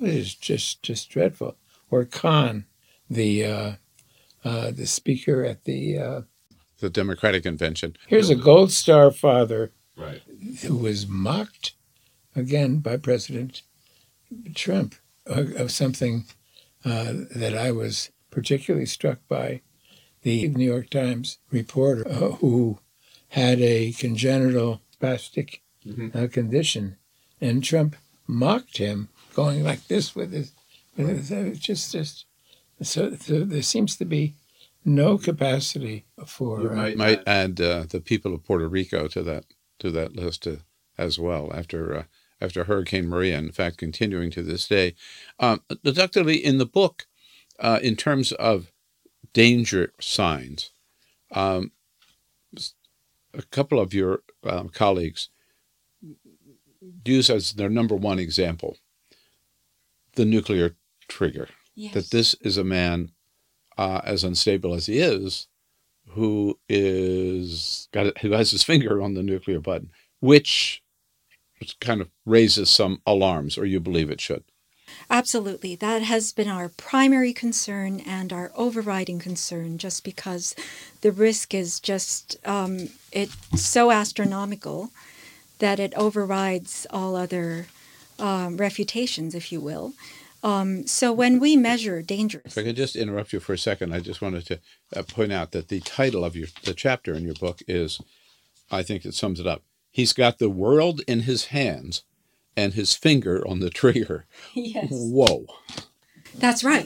It 0.00 0.14
was 0.14 0.34
just 0.34 0.82
just 0.82 1.08
dreadful. 1.08 1.56
Or 1.90 2.04
Khan, 2.04 2.66
the 3.08 3.44
uh, 3.44 3.72
uh, 4.44 4.70
the 4.70 4.86
speaker 4.86 5.44
at 5.44 5.64
the 5.64 5.98
uh, 5.98 6.20
the 6.80 6.90
Democratic 6.90 7.44
convention. 7.44 7.96
Here's 8.06 8.30
a 8.30 8.34
Gold 8.34 8.70
Star 8.70 9.10
father 9.10 9.72
right. 9.96 10.20
who 10.62 10.76
was 10.76 11.06
mocked 11.06 11.72
again 12.36 12.78
by 12.78 12.98
President 12.98 13.62
Trump 14.54 14.94
of 15.26 15.70
something 15.70 16.24
uh, 16.84 17.12
that 17.34 17.56
I 17.56 17.72
was 17.72 18.10
particularly 18.30 18.86
struck 18.86 19.18
by. 19.28 19.60
The 20.22 20.48
New 20.48 20.64
York 20.64 20.88
Times 20.88 21.38
reporter 21.50 22.08
uh, 22.08 22.30
who 22.36 22.78
had 23.28 23.60
a 23.60 23.92
congenital 23.92 24.80
spastic 24.98 25.60
mm-hmm. 25.86 26.16
uh, 26.16 26.28
condition, 26.28 26.96
and 27.42 27.62
Trump 27.62 27.96
mocked 28.26 28.78
him, 28.78 29.10
going 29.34 29.62
like 29.64 29.86
this 29.86 30.14
with 30.14 30.32
his, 30.32 30.52
with 30.96 31.08
his 31.08 31.32
uh, 31.32 31.54
just 31.58 31.92
just. 31.92 32.24
So, 32.82 33.14
so, 33.16 33.44
there 33.44 33.62
seems 33.62 33.96
to 33.96 34.04
be 34.04 34.34
no 34.84 35.18
capacity 35.18 36.06
for. 36.26 36.62
You 36.62 36.70
might, 36.70 36.96
might 36.96 37.28
add 37.28 37.60
uh, 37.60 37.84
the 37.88 38.00
people 38.00 38.34
of 38.34 38.44
Puerto 38.44 38.66
Rico 38.66 39.08
to 39.08 39.22
that 39.22 39.44
to 39.80 39.90
that 39.90 40.16
list. 40.16 40.48
as 40.96 41.18
well 41.18 41.52
after 41.52 41.96
uh, 41.96 42.02
after 42.40 42.64
Hurricane 42.64 43.08
Maria. 43.08 43.38
In 43.38 43.52
fact, 43.52 43.78
continuing 43.78 44.30
to 44.32 44.42
this 44.42 44.66
day. 44.68 44.94
Um, 45.38 45.62
Dr. 45.82 46.24
Lee, 46.24 46.34
in 46.36 46.58
the 46.58 46.66
book, 46.66 47.06
uh, 47.58 47.78
in 47.82 47.96
terms 47.96 48.32
of 48.32 48.72
danger 49.32 49.92
signs, 50.00 50.70
um, 51.32 51.72
a 53.32 53.42
couple 53.42 53.80
of 53.80 53.92
your 53.92 54.20
um, 54.44 54.68
colleagues 54.68 55.28
use 57.04 57.30
as 57.30 57.52
their 57.52 57.68
number 57.68 57.96
one 57.96 58.18
example 58.18 58.76
the 60.14 60.24
nuclear 60.24 60.76
trigger. 61.08 61.48
Yes. 61.74 61.94
That 61.94 62.10
this 62.10 62.34
is 62.40 62.56
a 62.56 62.64
man, 62.64 63.10
uh, 63.76 64.00
as 64.04 64.22
unstable 64.22 64.74
as 64.74 64.86
he 64.86 65.00
is, 65.00 65.48
who 66.10 66.58
is 66.68 67.88
got 67.92 68.18
who 68.18 68.30
has 68.30 68.52
his 68.52 68.62
finger 68.62 69.02
on 69.02 69.14
the 69.14 69.22
nuclear 69.22 69.58
button, 69.58 69.90
which 70.20 70.83
kind 71.80 72.00
of 72.00 72.10
raises 72.24 72.70
some 72.70 73.00
alarms, 73.06 73.56
or 73.58 73.64
you 73.64 73.80
believe 73.80 74.10
it 74.10 74.20
should. 74.20 74.44
Absolutely. 75.10 75.74
That 75.74 76.02
has 76.02 76.32
been 76.32 76.48
our 76.48 76.68
primary 76.68 77.32
concern 77.32 78.00
and 78.00 78.32
our 78.32 78.52
overriding 78.54 79.18
concern, 79.18 79.78
just 79.78 80.04
because 80.04 80.54
the 81.00 81.12
risk 81.12 81.54
is 81.54 81.80
just 81.80 82.36
um, 82.46 82.90
it's 83.12 83.36
so 83.60 83.90
astronomical 83.90 84.90
that 85.58 85.80
it 85.80 85.94
overrides 85.94 86.86
all 86.90 87.16
other 87.16 87.66
um, 88.18 88.56
refutations, 88.56 89.34
if 89.34 89.50
you 89.50 89.60
will. 89.60 89.94
Um, 90.42 90.86
so 90.86 91.10
when 91.12 91.40
we 91.40 91.56
measure 91.56 92.02
dangerous, 92.02 92.56
If 92.56 92.58
I 92.58 92.64
could 92.64 92.76
just 92.76 92.96
interrupt 92.96 93.32
you 93.32 93.40
for 93.40 93.54
a 93.54 93.58
second, 93.58 93.94
I 93.94 94.00
just 94.00 94.20
wanted 94.20 94.44
to 94.46 94.60
uh, 94.94 95.02
point 95.02 95.32
out 95.32 95.52
that 95.52 95.68
the 95.68 95.80
title 95.80 96.24
of 96.24 96.36
your 96.36 96.48
the 96.64 96.74
chapter 96.74 97.14
in 97.14 97.24
your 97.24 97.34
book 97.34 97.62
is, 97.66 97.98
I 98.70 98.82
think 98.82 99.06
it 99.06 99.14
sums 99.14 99.40
it 99.40 99.46
up. 99.46 99.62
He's 99.94 100.12
got 100.12 100.40
the 100.40 100.50
world 100.50 101.02
in 101.06 101.20
his 101.20 101.46
hands, 101.46 102.02
and 102.56 102.74
his 102.74 102.94
finger 102.94 103.46
on 103.46 103.60
the 103.60 103.70
trigger. 103.70 104.26
yes, 104.52 104.88
Whoa! 104.90 105.46
that's 106.34 106.64
right. 106.64 106.84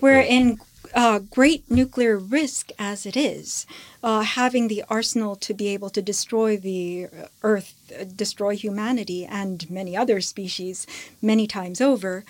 We're 0.00 0.14
there. 0.14 0.22
in 0.22 0.58
uh, 0.94 1.18
great 1.18 1.70
nuclear 1.70 2.16
risk 2.16 2.70
as 2.78 3.04
it 3.04 3.14
is. 3.14 3.66
Uh, 4.02 4.22
having 4.22 4.68
the 4.68 4.82
arsenal 4.88 5.36
to 5.36 5.52
be 5.52 5.68
able 5.68 5.90
to 5.90 6.00
destroy 6.00 6.56
the 6.56 7.08
Earth, 7.42 7.74
uh, 7.98 8.04
destroy 8.04 8.56
humanity, 8.56 9.26
and 9.26 9.70
many 9.70 9.94
other 9.94 10.22
species 10.22 10.86
many 11.20 11.46
times 11.46 11.82
over. 11.82 12.24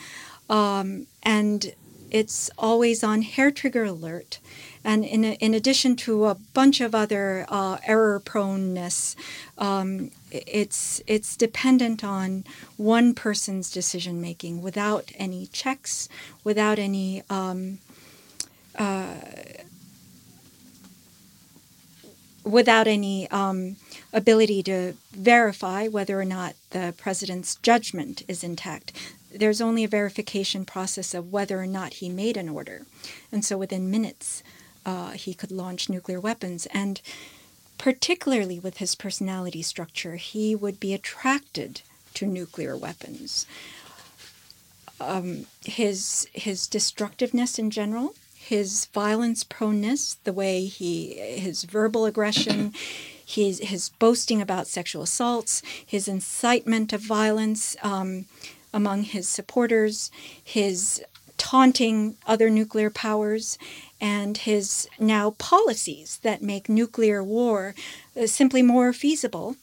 Um, 0.48 1.06
and 1.22 1.72
it's 2.10 2.50
always 2.58 3.04
on 3.04 3.22
hair 3.22 3.52
trigger 3.52 3.84
alert. 3.84 4.40
And 4.84 5.04
in, 5.04 5.24
in 5.24 5.54
addition 5.54 5.96
to 5.96 6.26
a 6.26 6.34
bunch 6.34 6.80
of 6.80 6.94
other 6.94 7.46
uh, 7.48 7.78
error 7.86 8.20
proneness, 8.20 9.14
um, 9.58 10.10
it's 10.30 11.02
it's 11.06 11.36
dependent 11.36 12.02
on 12.04 12.44
one 12.76 13.14
person's 13.14 13.70
decision 13.70 14.20
making 14.20 14.62
without 14.62 15.12
any 15.16 15.48
checks, 15.48 16.08
without 16.44 16.78
any 16.78 17.22
um, 17.28 17.78
without 22.44 22.86
any 22.86 23.28
um, 23.30 23.76
ability 24.12 24.62
to 24.62 24.94
verify 25.12 25.88
whether 25.88 26.20
or 26.20 26.24
not 26.24 26.54
the 26.70 26.94
president's 26.96 27.56
judgment 27.56 28.22
is 28.28 28.42
intact. 28.42 28.92
There's 29.32 29.60
only 29.60 29.84
a 29.84 29.88
verification 29.88 30.64
process 30.64 31.14
of 31.14 31.32
whether 31.32 31.60
or 31.60 31.66
not 31.66 31.94
he 31.94 32.08
made 32.08 32.36
an 32.36 32.48
order. 32.48 32.86
And 33.30 33.44
so 33.44 33.58
within 33.58 33.90
minutes, 33.90 34.42
uh, 34.90 35.10
he 35.10 35.32
could 35.34 35.52
launch 35.52 35.88
nuclear 35.88 36.20
weapons. 36.20 36.66
And 36.66 37.00
particularly 37.78 38.58
with 38.58 38.78
his 38.78 38.96
personality 38.96 39.62
structure, 39.62 40.16
he 40.16 40.56
would 40.56 40.80
be 40.80 40.92
attracted 40.92 41.82
to 42.14 42.26
nuclear 42.26 42.76
weapons. 42.76 43.46
Um, 45.00 45.46
his 45.64 46.28
his 46.32 46.66
destructiveness 46.66 47.58
in 47.58 47.70
general, 47.70 48.14
his 48.34 48.86
violence 48.86 49.44
proneness, 49.44 50.16
the 50.24 50.32
way 50.42 50.66
he 50.66 51.14
his 51.46 51.62
verbal 51.64 52.04
aggression, 52.04 52.74
his 53.24 53.60
his 53.60 53.90
boasting 54.04 54.42
about 54.42 54.66
sexual 54.66 55.02
assaults, 55.04 55.62
his 55.94 56.08
incitement 56.08 56.92
of 56.92 57.00
violence 57.00 57.76
um, 57.82 58.26
among 58.74 59.04
his 59.04 59.26
supporters, 59.28 60.10
his 60.42 61.02
taunting 61.40 62.18
other 62.26 62.50
nuclear 62.50 62.90
powers, 62.90 63.56
and 63.98 64.36
his 64.36 64.86
now 64.98 65.30
policies 65.38 66.20
that 66.22 66.42
make 66.42 66.68
nuclear 66.68 67.24
war 67.24 67.74
uh, 68.14 68.26
simply 68.26 68.60
more 68.60 68.92
feasible. 68.92 69.56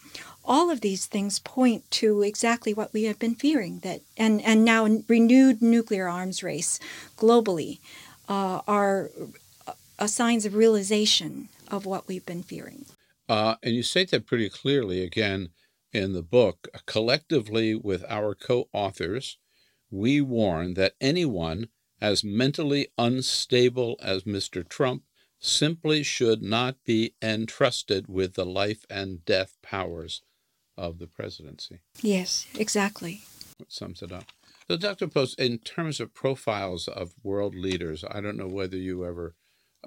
All 0.43 0.71
of 0.71 0.81
these 0.81 1.05
things 1.05 1.37
point 1.37 1.89
to 1.91 2.23
exactly 2.23 2.73
what 2.73 2.93
we 2.93 3.03
have 3.03 3.19
been 3.19 3.35
fearing 3.35 3.77
that, 3.79 4.01
and, 4.17 4.41
and 4.41 4.65
now 4.65 4.87
renewed 5.07 5.61
nuclear 5.61 6.07
arms 6.07 6.41
race 6.41 6.79
globally 7.15 7.77
uh, 8.27 8.61
are 8.67 9.11
uh, 9.99 10.07
signs 10.07 10.45
of 10.47 10.55
realization 10.55 11.47
of 11.67 11.85
what 11.85 12.07
we've 12.07 12.25
been 12.25 12.41
fearing. 12.41 12.85
Uh, 13.29 13.55
and 13.61 13.75
you 13.75 13.83
state 13.83 14.09
that 14.09 14.25
pretty 14.25 14.49
clearly 14.49 15.03
again 15.03 15.49
in 15.93 16.13
the 16.13 16.23
book. 16.23 16.69
Collectively, 16.87 17.75
with 17.75 18.03
our 18.09 18.33
co 18.33 18.67
authors, 18.73 19.37
we 19.89 20.21
warn 20.21 20.73
that 20.75 20.95
anyone 20.99 21.69
as 22.01 22.23
mentally 22.23 22.87
unstable 22.97 23.97
as 24.01 24.23
Mr. 24.23 24.67
Trump 24.67 25.03
simply 25.39 26.03
should 26.03 26.41
not 26.41 26.83
be 26.83 27.13
entrusted 27.21 28.07
with 28.07 28.33
the 28.33 28.45
life 28.45 28.85
and 28.89 29.23
death 29.25 29.57
powers 29.61 30.21
of 30.77 30.99
the 30.99 31.07
presidency. 31.07 31.79
Yes, 32.01 32.47
exactly. 32.57 33.21
That 33.59 33.71
sums 33.71 34.01
it 34.01 34.11
up. 34.11 34.25
So, 34.69 34.77
Dr. 34.77 35.07
Post, 35.07 35.39
in 35.39 35.59
terms 35.59 35.99
of 35.99 36.13
profiles 36.13 36.87
of 36.87 37.13
world 37.23 37.55
leaders, 37.55 38.03
I 38.09 38.19
don't 38.19 38.37
know 38.37 38.47
whether 38.47 38.77
you 38.77 39.05
ever 39.05 39.35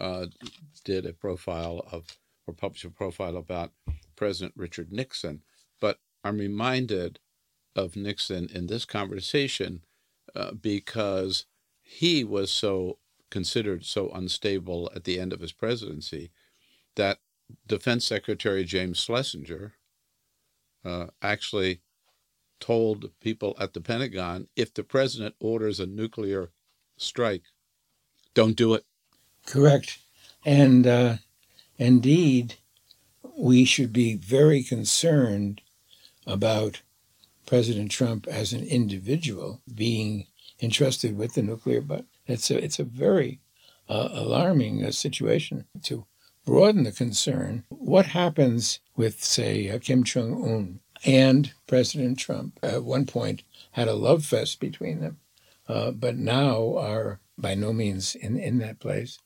uh, 0.01 0.27
did 0.85 1.05
a 1.05 1.13
profile 1.13 1.85
of 1.91 2.17
or 2.47 2.55
published 2.55 2.85
a 2.85 2.91
profile 2.91 3.37
about 3.37 3.73
President 4.17 4.55
Richard 4.57 4.91
Nixon, 4.91 5.43
but 5.81 5.99
I'm 6.25 6.39
reminded 6.39 7.21
of 7.77 7.97
Nixon 7.97 8.49
in 8.53 8.67
this 8.67 8.85
conversation 8.85 9.83
uh, 10.35 10.53
because 10.53 11.47
he 11.83 12.25
was 12.25 12.53
so 12.53 12.99
considered 13.31 13.85
so 13.85 14.11
unstable 14.11 14.91
at 14.95 15.05
the 15.05 15.21
end 15.21 15.33
of 15.33 15.41
his 15.41 15.53
presidency 15.53 16.31
that 16.97 17.19
Defense 17.67 18.05
Secretary 18.05 18.65
James 18.65 18.99
Schlesinger 18.99 19.75
uh, 20.85 21.07
actually 21.23 21.81
told 22.59 23.11
people 23.21 23.57
at 23.59 23.73
the 23.73 23.81
Pentagon 23.81 24.49
if 24.57 24.73
the 24.75 24.85
president 24.85 25.35
orders 25.41 25.81
a 25.81 25.87
nuclear 25.87 26.51
strike, 26.97 27.45
don't 28.35 28.57
do 28.57 28.75
it. 28.75 28.85
Correct. 29.47 29.99
And 30.45 30.87
uh, 30.87 31.17
indeed, 31.79 32.55
we 33.37 33.65
should 33.65 33.93
be 33.93 34.17
very 34.17 34.63
concerned 34.63 35.63
about 36.27 36.83
President 37.51 37.91
Trump 37.91 38.29
as 38.29 38.53
an 38.53 38.63
individual 38.63 39.61
being 39.75 40.29
entrusted 40.63 41.19
with 41.19 41.35
the 41.35 41.43
nuclear 41.43 41.81
button. 41.81 42.07
It's 42.29 42.49
a, 42.49 42.57
it's 42.63 42.79
a 42.79 42.85
very 42.85 43.41
uh, 43.89 44.09
alarming 44.13 44.85
uh, 44.85 44.93
situation. 44.93 45.65
To 45.83 46.07
broaden 46.47 46.85
the 46.85 46.93
concern, 46.93 47.65
what 47.69 48.07
happens 48.07 48.79
with, 48.95 49.25
say, 49.25 49.69
uh, 49.69 49.81
Kim 49.81 50.05
Jong 50.05 50.49
un 50.49 50.81
and 51.05 51.53
President 51.67 52.21
Trump? 52.21 52.57
At 52.63 52.85
one 52.85 53.05
point, 53.05 53.43
had 53.73 53.89
a 53.89 53.95
love 53.95 54.25
fest 54.25 54.61
between 54.61 55.01
them, 55.01 55.19
uh, 55.67 55.91
but 55.91 56.17
now 56.17 56.77
are 56.77 57.19
by 57.37 57.57
no 57.57 57.73
means 57.73 58.15
in, 58.15 58.39
in 58.39 58.59
that 58.59 58.79
place. 58.79 59.19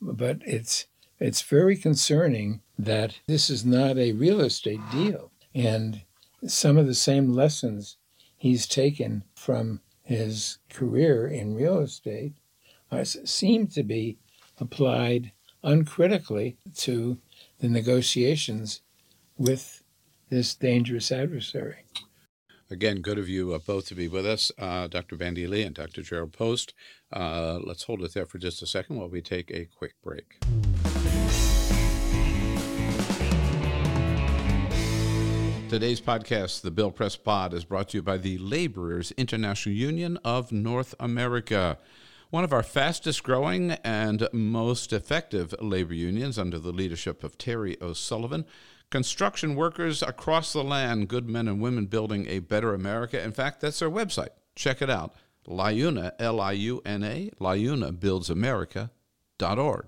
But 0.00 0.38
it's 0.46 0.86
it's 1.18 1.42
very 1.42 1.76
concerning 1.76 2.60
that 2.78 3.18
this 3.26 3.50
is 3.50 3.64
not 3.64 3.98
a 3.98 4.12
real 4.12 4.40
estate 4.40 4.80
deal, 4.92 5.32
and 5.52 6.02
some 6.46 6.76
of 6.76 6.86
the 6.86 6.94
same 6.94 7.32
lessons 7.32 7.96
he's 8.36 8.66
taken 8.66 9.24
from 9.34 9.80
his 10.02 10.58
career 10.68 11.26
in 11.26 11.54
real 11.54 11.78
estate 11.78 12.34
seem 13.24 13.66
to 13.66 13.82
be 13.82 14.18
applied 14.58 15.32
uncritically 15.62 16.56
to 16.74 17.18
the 17.60 17.68
negotiations 17.68 18.82
with 19.38 19.82
this 20.28 20.54
dangerous 20.54 21.10
adversary. 21.10 21.84
Again, 22.70 23.00
good 23.00 23.18
of 23.18 23.28
you 23.28 23.52
uh, 23.52 23.58
both 23.58 23.86
to 23.88 23.94
be 23.94 24.08
with 24.08 24.26
us, 24.26 24.50
uh, 24.58 24.86
Dr. 24.88 25.16
Bandy 25.16 25.46
Lee 25.46 25.62
and 25.62 25.74
Dr. 25.74 26.02
Jerrold 26.02 26.32
Post. 26.32 26.74
Uh, 27.12 27.58
let's 27.62 27.84
hold 27.84 28.02
it 28.02 28.14
there 28.14 28.26
for 28.26 28.38
just 28.38 28.62
a 28.62 28.66
second 28.66 28.96
while 28.96 29.08
we 29.08 29.20
take 29.20 29.50
a 29.50 29.66
quick 29.66 29.94
break. 30.02 30.42
Today's 35.72 36.02
podcast, 36.02 36.60
the 36.60 36.70
Bill 36.70 36.90
Press 36.90 37.16
Pod, 37.16 37.54
is 37.54 37.64
brought 37.64 37.88
to 37.88 37.96
you 37.96 38.02
by 38.02 38.18
the 38.18 38.36
Laborers 38.36 39.10
International 39.12 39.74
Union 39.74 40.18
of 40.22 40.52
North 40.52 40.94
America. 41.00 41.78
One 42.28 42.44
of 42.44 42.52
our 42.52 42.62
fastest 42.62 43.22
growing 43.22 43.70
and 43.82 44.28
most 44.34 44.92
effective 44.92 45.54
labor 45.62 45.94
unions 45.94 46.38
under 46.38 46.58
the 46.58 46.72
leadership 46.72 47.24
of 47.24 47.38
Terry 47.38 47.78
O'Sullivan. 47.80 48.44
Construction 48.90 49.54
workers 49.54 50.02
across 50.02 50.52
the 50.52 50.62
land, 50.62 51.08
good 51.08 51.26
men 51.26 51.48
and 51.48 51.58
women 51.58 51.86
building 51.86 52.26
a 52.28 52.40
better 52.40 52.74
America. 52.74 53.18
In 53.22 53.32
fact, 53.32 53.62
that's 53.62 53.78
their 53.78 53.88
website. 53.88 54.32
Check 54.54 54.82
it 54.82 54.90
out. 54.90 55.14
LIUNA, 55.48 56.12
L 56.18 56.38
I 56.38 56.52
U 56.52 56.82
N 56.84 57.02
A, 57.02 57.30
LIUNAbuildsamerica.org. 57.40 59.86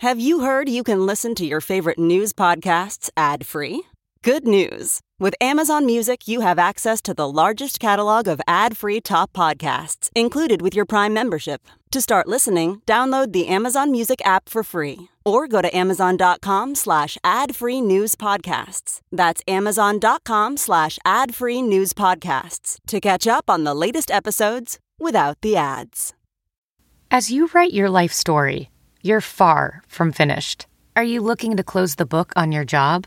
Have 0.00 0.20
you 0.20 0.40
heard 0.40 0.68
you 0.68 0.82
can 0.82 1.06
listen 1.06 1.34
to 1.36 1.46
your 1.46 1.62
favorite 1.62 1.98
news 1.98 2.34
podcasts 2.34 3.08
ad 3.16 3.46
free? 3.46 3.82
Good 4.26 4.44
news! 4.44 5.00
With 5.20 5.36
Amazon 5.40 5.86
Music, 5.86 6.26
you 6.26 6.40
have 6.40 6.58
access 6.58 7.00
to 7.02 7.14
the 7.14 7.30
largest 7.30 7.78
catalog 7.78 8.26
of 8.26 8.40
ad 8.48 8.76
free 8.76 9.00
top 9.00 9.32
podcasts 9.32 10.10
included 10.16 10.60
with 10.60 10.74
your 10.74 10.84
Prime 10.84 11.14
membership. 11.14 11.60
To 11.92 12.00
start 12.00 12.26
listening, 12.26 12.82
download 12.86 13.32
the 13.32 13.46
Amazon 13.46 13.92
Music 13.92 14.20
app 14.24 14.48
for 14.48 14.64
free 14.64 15.10
or 15.24 15.46
go 15.46 15.62
to 15.62 15.70
amazon.com 15.76 16.74
slash 16.74 17.16
ad 17.22 17.54
free 17.54 17.80
news 17.80 18.16
podcasts. 18.16 19.00
That's 19.12 19.44
amazon.com 19.46 20.56
slash 20.56 20.98
ad 21.04 21.32
free 21.32 21.62
news 21.62 21.92
podcasts 21.92 22.78
to 22.88 22.98
catch 22.98 23.28
up 23.28 23.48
on 23.48 23.62
the 23.62 23.74
latest 23.74 24.10
episodes 24.10 24.80
without 24.98 25.40
the 25.40 25.56
ads. 25.56 26.14
As 27.12 27.30
you 27.30 27.48
write 27.54 27.72
your 27.72 27.90
life 27.90 28.12
story, 28.12 28.70
you're 29.02 29.20
far 29.20 29.84
from 29.86 30.10
finished. 30.10 30.66
Are 30.96 31.04
you 31.04 31.20
looking 31.20 31.56
to 31.56 31.62
close 31.62 31.94
the 31.94 32.06
book 32.06 32.32
on 32.34 32.50
your 32.50 32.64
job? 32.64 33.06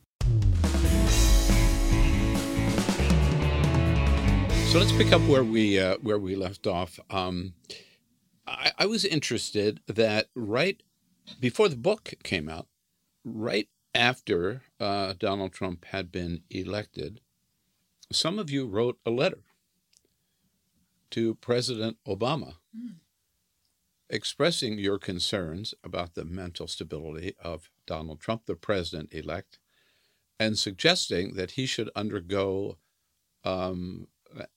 So 4.71 4.79
let's 4.79 4.93
pick 4.93 5.11
up 5.11 5.21
where 5.23 5.43
we 5.43 5.77
uh, 5.77 5.97
where 5.97 6.17
we 6.17 6.33
left 6.33 6.65
off. 6.65 6.97
Um, 7.09 7.55
I, 8.47 8.71
I 8.79 8.85
was 8.85 9.03
interested 9.03 9.81
that 9.85 10.29
right 10.33 10.81
before 11.41 11.67
the 11.67 11.75
book 11.75 12.13
came 12.23 12.47
out, 12.47 12.67
right 13.25 13.67
after 13.93 14.61
uh, 14.79 15.15
Donald 15.19 15.51
Trump 15.51 15.83
had 15.87 16.09
been 16.09 16.43
elected, 16.49 17.19
some 18.13 18.39
of 18.39 18.49
you 18.49 18.65
wrote 18.65 18.97
a 19.05 19.11
letter 19.11 19.43
to 21.09 21.35
President 21.35 21.97
Obama 22.07 22.53
expressing 24.09 24.79
your 24.79 24.97
concerns 24.97 25.73
about 25.83 26.15
the 26.15 26.23
mental 26.23 26.67
stability 26.67 27.35
of 27.43 27.69
Donald 27.85 28.21
Trump, 28.21 28.45
the 28.45 28.55
president 28.55 29.13
elect, 29.13 29.59
and 30.39 30.57
suggesting 30.57 31.33
that 31.33 31.51
he 31.51 31.65
should 31.65 31.89
undergo 31.93 32.77
um, 33.43 34.07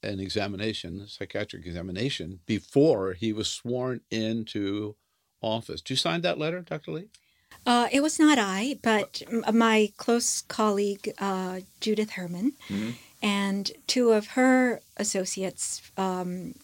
an 0.02 0.20
examination, 0.20 1.00
a 1.00 1.08
psychiatric 1.08 1.66
examination, 1.66 2.40
before 2.46 3.12
he 3.14 3.32
was 3.32 3.50
sworn 3.50 4.00
into 4.10 4.96
office. 5.42 5.80
Did 5.80 5.90
you 5.90 5.96
sign 5.96 6.22
that 6.22 6.38
letter, 6.38 6.60
Dr. 6.60 6.92
Lee? 6.92 7.08
Uh, 7.66 7.88
it 7.92 8.00
was 8.02 8.18
not 8.18 8.38
I, 8.38 8.78
but 8.82 9.22
m- 9.30 9.44
my 9.56 9.92
close 9.96 10.42
colleague, 10.42 11.12
uh, 11.18 11.60
Judith 11.80 12.10
Herman, 12.10 12.52
and 13.22 13.70
two 13.86 14.12
of 14.12 14.28
her 14.28 14.80
associates, 14.96 15.82
um, 15.96 16.54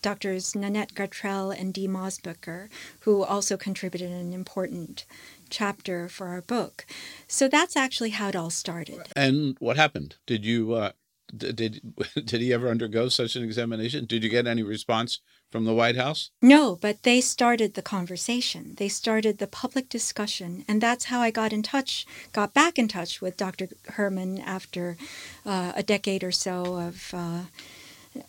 Doctors 0.00 0.56
Nanette 0.56 0.94
Gartrell 0.94 1.56
and 1.56 1.72
Dee 1.72 1.86
Mosbacher, 1.86 2.68
who 3.00 3.22
also 3.22 3.56
contributed 3.56 4.10
an 4.10 4.32
important 4.32 5.04
chapter 5.48 6.08
for 6.08 6.26
our 6.28 6.40
book. 6.42 6.86
So 7.28 7.46
that's 7.46 7.76
actually 7.76 8.10
how 8.10 8.28
it 8.28 8.36
all 8.36 8.50
started. 8.50 9.02
And 9.14 9.56
what 9.60 9.76
happened? 9.76 10.16
Did 10.26 10.44
you 10.44 10.72
uh, 10.72 10.92
did 11.36 11.80
did 12.14 12.40
he 12.40 12.52
ever 12.52 12.68
undergo 12.68 13.08
such 13.08 13.36
an 13.36 13.42
examination? 13.42 14.04
Did 14.04 14.22
you 14.22 14.30
get 14.30 14.46
any 14.46 14.62
response 14.62 15.20
from 15.50 15.64
the 15.64 15.74
White 15.74 15.96
House? 15.96 16.30
No, 16.40 16.76
but 16.76 17.02
they 17.02 17.20
started 17.20 17.74
the 17.74 17.82
conversation. 17.82 18.74
They 18.76 18.88
started 18.88 19.38
the 19.38 19.46
public 19.46 19.88
discussion, 19.88 20.64
and 20.68 20.80
that's 20.80 21.06
how 21.06 21.20
I 21.20 21.30
got 21.30 21.52
in 21.52 21.62
touch, 21.62 22.06
got 22.32 22.54
back 22.54 22.78
in 22.78 22.88
touch 22.88 23.20
with 23.20 23.36
Dr. 23.36 23.68
Herman 23.88 24.38
after 24.38 24.96
uh, 25.44 25.72
a 25.74 25.82
decade 25.82 26.24
or 26.24 26.32
so 26.32 26.76
of 26.76 27.14
uh, 27.14 27.42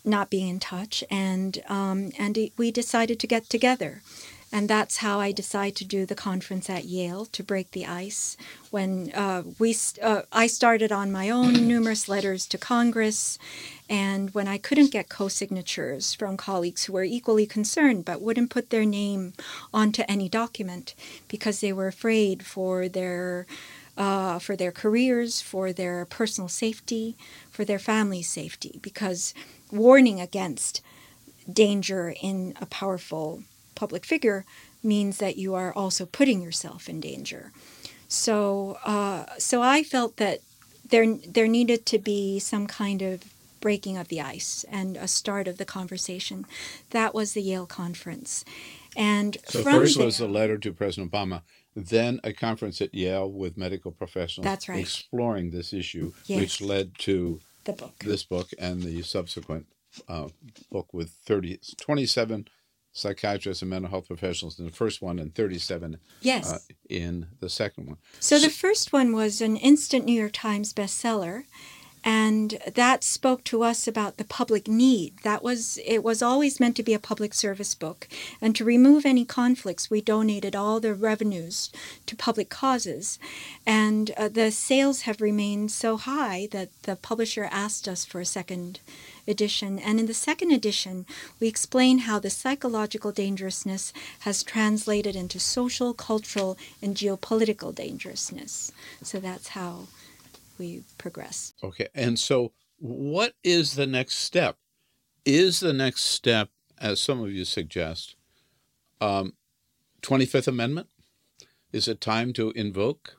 not 0.04 0.30
being 0.30 0.48
in 0.48 0.60
touch, 0.60 1.04
and 1.10 1.62
um, 1.68 2.10
and 2.18 2.38
we 2.56 2.70
decided 2.70 3.18
to 3.20 3.26
get 3.26 3.48
together. 3.48 4.02
And 4.54 4.70
that's 4.70 4.98
how 4.98 5.18
I 5.18 5.32
decided 5.32 5.74
to 5.78 5.84
do 5.84 6.06
the 6.06 6.14
conference 6.14 6.70
at 6.70 6.84
Yale 6.84 7.26
to 7.26 7.42
break 7.42 7.72
the 7.72 7.86
ice. 7.86 8.36
When 8.70 9.10
uh, 9.12 9.42
we, 9.58 9.72
st- 9.72 10.06
uh, 10.06 10.22
I 10.30 10.46
started 10.46 10.92
on 10.92 11.10
my 11.10 11.28
own 11.28 11.54
numerous 11.66 12.08
letters 12.08 12.46
to 12.46 12.56
Congress, 12.56 13.36
and 13.90 14.32
when 14.32 14.46
I 14.46 14.58
couldn't 14.58 14.92
get 14.92 15.08
co-signatures 15.08 16.14
from 16.14 16.36
colleagues 16.36 16.84
who 16.84 16.92
were 16.92 17.02
equally 17.02 17.46
concerned 17.46 18.04
but 18.04 18.22
wouldn't 18.22 18.50
put 18.50 18.70
their 18.70 18.84
name 18.84 19.32
onto 19.72 20.04
any 20.06 20.28
document 20.28 20.94
because 21.26 21.60
they 21.60 21.72
were 21.72 21.88
afraid 21.88 22.46
for 22.46 22.88
their 22.88 23.46
uh, 23.96 24.38
for 24.38 24.54
their 24.54 24.72
careers, 24.72 25.40
for 25.40 25.72
their 25.72 26.04
personal 26.04 26.48
safety, 26.48 27.16
for 27.50 27.64
their 27.64 27.80
family's 27.80 28.28
safety, 28.28 28.78
because 28.82 29.34
warning 29.72 30.20
against 30.20 30.80
danger 31.52 32.14
in 32.22 32.54
a 32.60 32.66
powerful 32.66 33.42
public 33.84 34.06
figure 34.06 34.46
means 34.82 35.18
that 35.18 35.36
you 35.36 35.54
are 35.54 35.70
also 35.80 36.06
putting 36.06 36.40
yourself 36.40 36.88
in 36.88 37.00
danger. 37.00 37.52
So, 38.08 38.78
uh, 38.84 39.24
so 39.38 39.56
I 39.60 39.82
felt 39.82 40.16
that 40.16 40.38
there 40.92 41.06
there 41.36 41.48
needed 41.58 41.80
to 41.92 41.98
be 41.98 42.38
some 42.38 42.66
kind 42.66 43.02
of 43.02 43.14
breaking 43.60 43.96
of 43.98 44.08
the 44.08 44.20
ice 44.36 44.64
and 44.78 44.96
a 44.96 45.08
start 45.08 45.48
of 45.48 45.56
the 45.58 45.64
conversation. 45.78 46.38
That 46.90 47.14
was 47.14 47.32
the 47.32 47.42
Yale 47.50 47.66
conference, 47.82 48.44
and 48.96 49.36
So 49.48 49.62
first 49.62 49.96
there, 49.98 50.06
was 50.06 50.20
a 50.20 50.28
letter 50.38 50.56
to 50.64 50.72
President 50.72 51.12
Obama, 51.12 51.42
then 51.74 52.20
a 52.24 52.32
conference 52.32 52.80
at 52.84 52.94
Yale 52.94 53.30
with 53.42 53.56
medical 53.66 53.92
professionals. 53.92 54.44
That's 54.50 54.68
right. 54.68 54.80
Exploring 54.80 55.50
this 55.50 55.72
issue, 55.72 56.06
Yes. 56.26 56.40
which 56.40 56.60
led 56.72 56.86
to 57.08 57.40
the 57.64 57.72
book. 57.72 57.94
this 58.12 58.24
book 58.34 58.48
and 58.58 58.82
the 58.82 59.02
subsequent 59.02 59.66
uh, 60.08 60.28
book 60.70 60.88
with 60.98 61.10
30, 61.26 61.58
27 61.80 62.48
psychiatrists 62.94 63.60
and 63.60 63.70
mental 63.70 63.90
health 63.90 64.06
professionals 64.06 64.58
in 64.58 64.64
the 64.64 64.72
first 64.72 65.02
one 65.02 65.18
and 65.18 65.34
37 65.34 65.98
Yes. 66.22 66.50
uh, 66.52 66.58
in 66.88 67.26
the 67.40 67.50
second 67.50 67.86
one. 67.88 67.96
So 68.20 68.38
the 68.38 68.48
first 68.48 68.92
one 68.92 69.12
was 69.12 69.40
an 69.42 69.56
instant 69.56 70.06
New 70.06 70.18
York 70.18 70.32
Times 70.32 70.72
bestseller, 70.72 71.42
and 72.06 72.58
that 72.74 73.02
spoke 73.02 73.42
to 73.44 73.62
us 73.62 73.88
about 73.88 74.16
the 74.18 74.24
public 74.24 74.68
need. 74.68 75.14
That 75.24 75.42
was 75.42 75.78
it 75.86 76.04
was 76.04 76.22
always 76.22 76.60
meant 76.60 76.76
to 76.76 76.82
be 76.82 76.94
a 76.94 76.98
public 76.98 77.34
service 77.34 77.74
book, 77.74 78.06
and 78.40 78.54
to 78.56 78.64
remove 78.64 79.04
any 79.04 79.24
conflicts, 79.24 79.90
we 79.90 80.00
donated 80.00 80.54
all 80.54 80.78
the 80.80 80.94
revenues 80.94 81.70
to 82.06 82.14
public 82.14 82.48
causes, 82.48 83.18
and 83.66 84.10
uh, 84.16 84.28
the 84.28 84.50
sales 84.52 85.02
have 85.02 85.20
remained 85.20 85.72
so 85.72 85.96
high 85.96 86.46
that 86.52 86.68
the 86.82 86.94
publisher 86.94 87.48
asked 87.50 87.88
us 87.88 88.04
for 88.04 88.20
a 88.20 88.26
second 88.26 88.80
edition. 89.26 89.78
And 89.78 89.98
in 90.00 90.06
the 90.06 90.14
second 90.14 90.50
edition, 90.50 91.06
we 91.40 91.48
explain 91.48 91.98
how 92.00 92.18
the 92.18 92.30
psychological 92.30 93.12
dangerousness 93.12 93.92
has 94.20 94.42
translated 94.42 95.16
into 95.16 95.38
social, 95.38 95.94
cultural, 95.94 96.56
and 96.82 96.96
geopolitical 96.96 97.74
dangerousness. 97.74 98.72
So 99.02 99.20
that's 99.20 99.48
how 99.48 99.88
we 100.58 100.82
progress. 100.98 101.54
Okay. 101.62 101.88
And 101.94 102.18
so, 102.18 102.52
what 102.78 103.34
is 103.42 103.74
the 103.74 103.86
next 103.86 104.16
step? 104.16 104.56
Is 105.24 105.60
the 105.60 105.72
next 105.72 106.02
step, 106.02 106.50
as 106.78 107.00
some 107.00 107.20
of 107.20 107.30
you 107.32 107.44
suggest, 107.44 108.16
um, 109.00 109.34
25th 110.02 110.48
Amendment? 110.48 110.88
Is 111.72 111.88
it 111.88 112.00
time 112.00 112.32
to 112.34 112.50
invoke 112.50 113.16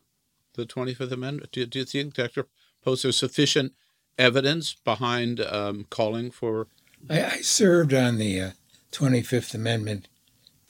the 0.53 0.65
25th 0.65 1.11
Amendment? 1.11 1.51
Do, 1.51 1.65
do 1.65 1.79
you 1.79 1.85
think, 1.85 2.13
Dr. 2.13 2.47
Post, 2.83 3.03
there's 3.03 3.17
sufficient 3.17 3.73
evidence 4.17 4.73
behind 4.73 5.39
um, 5.41 5.85
calling 5.89 6.31
for? 6.31 6.67
I, 7.09 7.23
I 7.23 7.41
served 7.41 7.93
on 7.93 8.17
the 8.17 8.41
uh, 8.41 8.51
25th 8.91 9.53
Amendment 9.53 10.07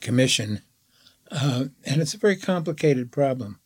Commission, 0.00 0.62
uh, 1.30 1.66
and 1.84 2.00
it's 2.00 2.14
a 2.14 2.18
very 2.18 2.36
complicated 2.36 3.10
problem. 3.10 3.60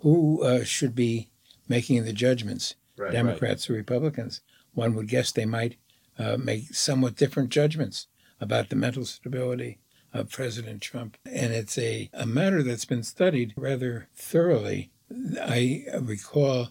Who 0.00 0.42
uh, 0.42 0.64
should 0.64 0.94
be 0.94 1.30
making 1.68 2.04
the 2.04 2.12
judgments, 2.12 2.74
Right, 2.96 3.12
Democrats 3.12 3.68
or 3.68 3.74
Republicans? 3.74 4.40
One 4.74 4.94
would 4.94 5.08
guess 5.08 5.32
they 5.32 5.46
might 5.46 5.76
uh, 6.18 6.36
make 6.36 6.74
somewhat 6.74 7.16
different 7.16 7.50
judgments 7.50 8.06
about 8.40 8.68
the 8.68 8.76
mental 8.76 9.04
stability 9.04 9.78
of 10.12 10.30
President 10.30 10.80
Trump. 10.80 11.16
And 11.24 11.52
it's 11.52 11.78
a, 11.78 12.10
a 12.12 12.26
matter 12.26 12.62
that's 12.62 12.84
been 12.84 13.02
studied 13.02 13.54
rather 13.56 14.08
thoroughly. 14.14 14.90
I 15.40 15.84
recall 16.00 16.68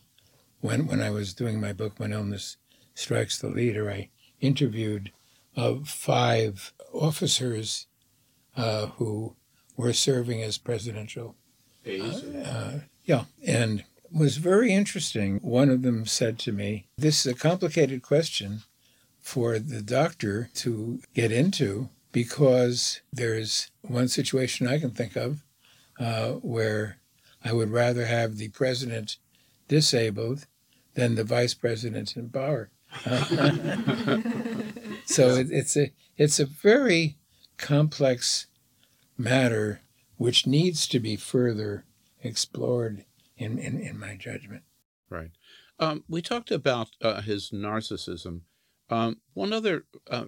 when, 0.65 0.87
when 0.87 1.01
I 1.01 1.11
was 1.11 1.33
doing 1.33 1.61
my 1.61 1.73
book, 1.73 1.93
When 1.97 2.11
Illness 2.11 2.57
Strikes 2.95 3.37
the 3.37 3.49
Leader, 3.49 3.91
I 3.91 4.09
interviewed 4.41 5.11
uh, 5.55 5.75
five 5.85 6.73
officers 6.91 7.87
uh, 8.57 8.87
who 8.97 9.35
were 9.77 9.93
serving 9.93 10.41
as 10.41 10.57
presidential. 10.57 11.35
Uh, 11.87 12.79
yeah, 13.03 13.25
and 13.45 13.83
was 14.11 14.37
very 14.37 14.73
interesting. 14.73 15.37
One 15.37 15.69
of 15.69 15.83
them 15.83 16.05
said 16.05 16.39
to 16.39 16.51
me, 16.51 16.87
This 16.97 17.25
is 17.25 17.31
a 17.31 17.37
complicated 17.37 18.01
question 18.01 18.61
for 19.21 19.59
the 19.59 19.81
doctor 19.81 20.49
to 20.55 20.99
get 21.13 21.31
into 21.31 21.89
because 22.11 23.01
there's 23.13 23.69
one 23.81 24.07
situation 24.07 24.67
I 24.67 24.79
can 24.79 24.91
think 24.91 25.15
of 25.15 25.43
uh, 25.99 26.31
where 26.33 26.97
I 27.43 27.53
would 27.53 27.69
rather 27.69 28.05
have 28.05 28.37
the 28.37 28.49
president 28.49 29.17
disabled 29.67 30.47
than 30.95 31.15
the 31.15 31.23
vice 31.23 31.53
president 31.53 32.15
in 32.17 32.29
power. 32.29 32.69
so 35.05 35.35
it, 35.35 35.51
it's 35.51 35.77
a 35.77 35.91
it's 36.17 36.39
a 36.39 36.45
very 36.45 37.17
complex 37.57 38.47
matter 39.17 39.81
which 40.17 40.47
needs 40.47 40.87
to 40.87 40.99
be 40.99 41.15
further 41.15 41.85
explored 42.23 43.05
in, 43.37 43.57
in, 43.59 43.79
in 43.79 43.99
my 43.99 44.15
judgment. 44.15 44.63
Right. 45.09 45.31
Um, 45.79 46.03
we 46.07 46.21
talked 46.21 46.51
about 46.51 46.89
uh, 47.01 47.21
his 47.21 47.51
narcissism. 47.51 48.41
Um, 48.89 49.17
one 49.33 49.51
other 49.51 49.85
uh, 50.09 50.25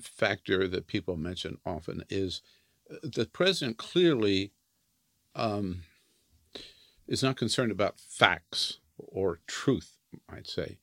factor 0.00 0.68
that 0.68 0.86
people 0.86 1.16
mention 1.16 1.58
often 1.64 2.04
is 2.10 2.42
uh, 2.90 2.96
the 3.02 3.24
president 3.24 3.78
clearly 3.78 4.52
um, 5.34 5.84
is 7.08 7.22
not 7.22 7.36
concerned 7.36 7.72
about 7.72 7.98
facts 7.98 8.78
or 9.08 9.40
truth, 9.46 9.98
I'd 10.28 10.46
say. 10.46 10.78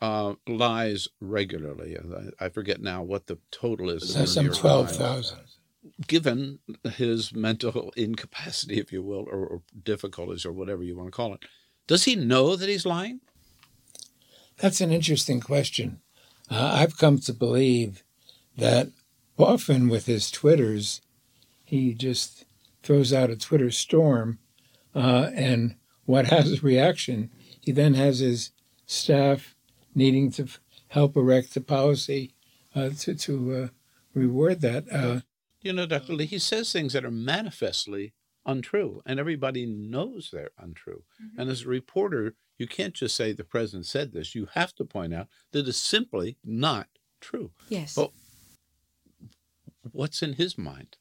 Uh, 0.00 0.34
lies 0.46 1.08
regularly. 1.20 1.96
I 2.38 2.48
forget 2.50 2.80
now 2.80 3.02
what 3.02 3.26
the 3.26 3.38
total 3.50 3.90
is. 3.90 4.32
some 4.32 4.50
12,000 4.50 5.38
given 6.06 6.58
his 6.84 7.34
mental 7.34 7.92
incapacity, 7.96 8.78
if 8.78 8.92
you 8.92 9.02
will, 9.02 9.26
or, 9.30 9.46
or, 9.46 9.62
difficulties, 9.82 10.44
or 10.44 10.52
whatever 10.52 10.82
you 10.82 10.96
want 10.96 11.08
to 11.08 11.12
call 11.12 11.34
it, 11.34 11.40
does 11.86 12.04
he 12.04 12.14
know 12.14 12.56
that 12.56 12.68
he's 12.68 12.86
lying? 12.86 13.20
That's 14.58 14.80
an 14.80 14.92
interesting 14.92 15.40
question. 15.40 16.00
Uh, 16.50 16.72
I've 16.74 16.98
come 16.98 17.18
to 17.20 17.32
believe 17.32 18.02
that 18.56 18.88
often 19.38 19.88
with 19.88 20.06
his 20.06 20.30
Twitters, 20.30 21.00
he 21.64 21.94
just 21.94 22.44
throws 22.82 23.12
out 23.12 23.30
a 23.30 23.36
Twitter 23.36 23.70
storm, 23.70 24.38
uh, 24.94 25.30
and 25.34 25.76
what 26.06 26.26
has 26.26 26.52
a 26.52 26.60
reaction, 26.60 27.30
he 27.68 27.72
then 27.72 27.92
has 27.92 28.20
his 28.20 28.50
staff 28.86 29.54
needing 29.94 30.30
to 30.30 30.48
help 30.86 31.18
erect 31.18 31.52
the 31.52 31.60
policy 31.60 32.32
uh, 32.74 32.88
to, 33.00 33.14
to 33.14 33.54
uh, 33.54 33.68
reward 34.14 34.62
that. 34.62 34.90
Uh, 34.90 35.20
you 35.60 35.74
know, 35.74 35.84
Dr. 35.84 36.14
Lee, 36.14 36.24
he 36.24 36.38
says 36.38 36.72
things 36.72 36.94
that 36.94 37.04
are 37.04 37.10
manifestly 37.10 38.14
untrue, 38.46 39.02
and 39.04 39.20
everybody 39.20 39.66
knows 39.66 40.30
they're 40.32 40.48
untrue. 40.58 41.02
Mm-hmm. 41.22 41.42
And 41.42 41.50
as 41.50 41.66
a 41.66 41.68
reporter, 41.68 42.32
you 42.56 42.66
can't 42.66 42.94
just 42.94 43.14
say 43.14 43.32
the 43.32 43.44
president 43.44 43.84
said 43.84 44.14
this. 44.14 44.34
You 44.34 44.48
have 44.54 44.74
to 44.76 44.84
point 44.86 45.12
out 45.12 45.28
that 45.52 45.68
it's 45.68 45.76
simply 45.76 46.38
not 46.42 46.88
true. 47.20 47.50
Yes. 47.68 47.98
Well, 47.98 48.14
what's 49.92 50.22
in 50.22 50.32
his 50.32 50.56
mind? 50.56 50.96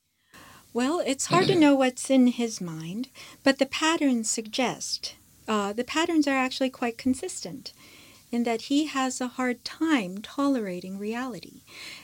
Well, 0.73 1.01
it's 1.05 1.27
hard 1.27 1.47
to 1.47 1.55
know 1.55 1.75
what's 1.75 2.09
in 2.09 2.27
his 2.27 2.59
mind, 2.59 3.07
but 3.41 3.57
the 3.57 3.65
patterns 3.65 4.29
suggest 4.29 5.15
uh, 5.47 5.73
the 5.73 5.83
patterns 5.83 6.27
are 6.27 6.35
actually 6.35 6.69
quite 6.69 6.97
consistent 6.97 7.73
in 8.31 8.43
that 8.43 8.63
he 8.63 8.87
has 8.87 9.21
a 9.21 9.27
hard 9.27 9.63
time 9.63 10.17
tolerating 10.17 10.99
reality. 10.99 11.61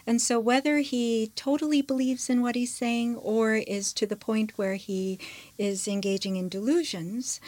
And 0.08 0.21
so, 0.21 0.39
whether 0.39 0.77
he 0.77 1.32
totally 1.36 1.82
believes 1.82 2.29
in 2.29 2.41
what 2.41 2.56
he's 2.56 2.73
saying 2.73 3.17
or 3.17 3.56
is 3.56 3.91
to 3.93 4.06
the 4.06 4.15
point 4.15 4.58
where 4.58 4.75
he 4.75 5.19
is 5.58 5.88
engaging 5.88 6.38
in 6.38 6.47
delusions 6.47 7.41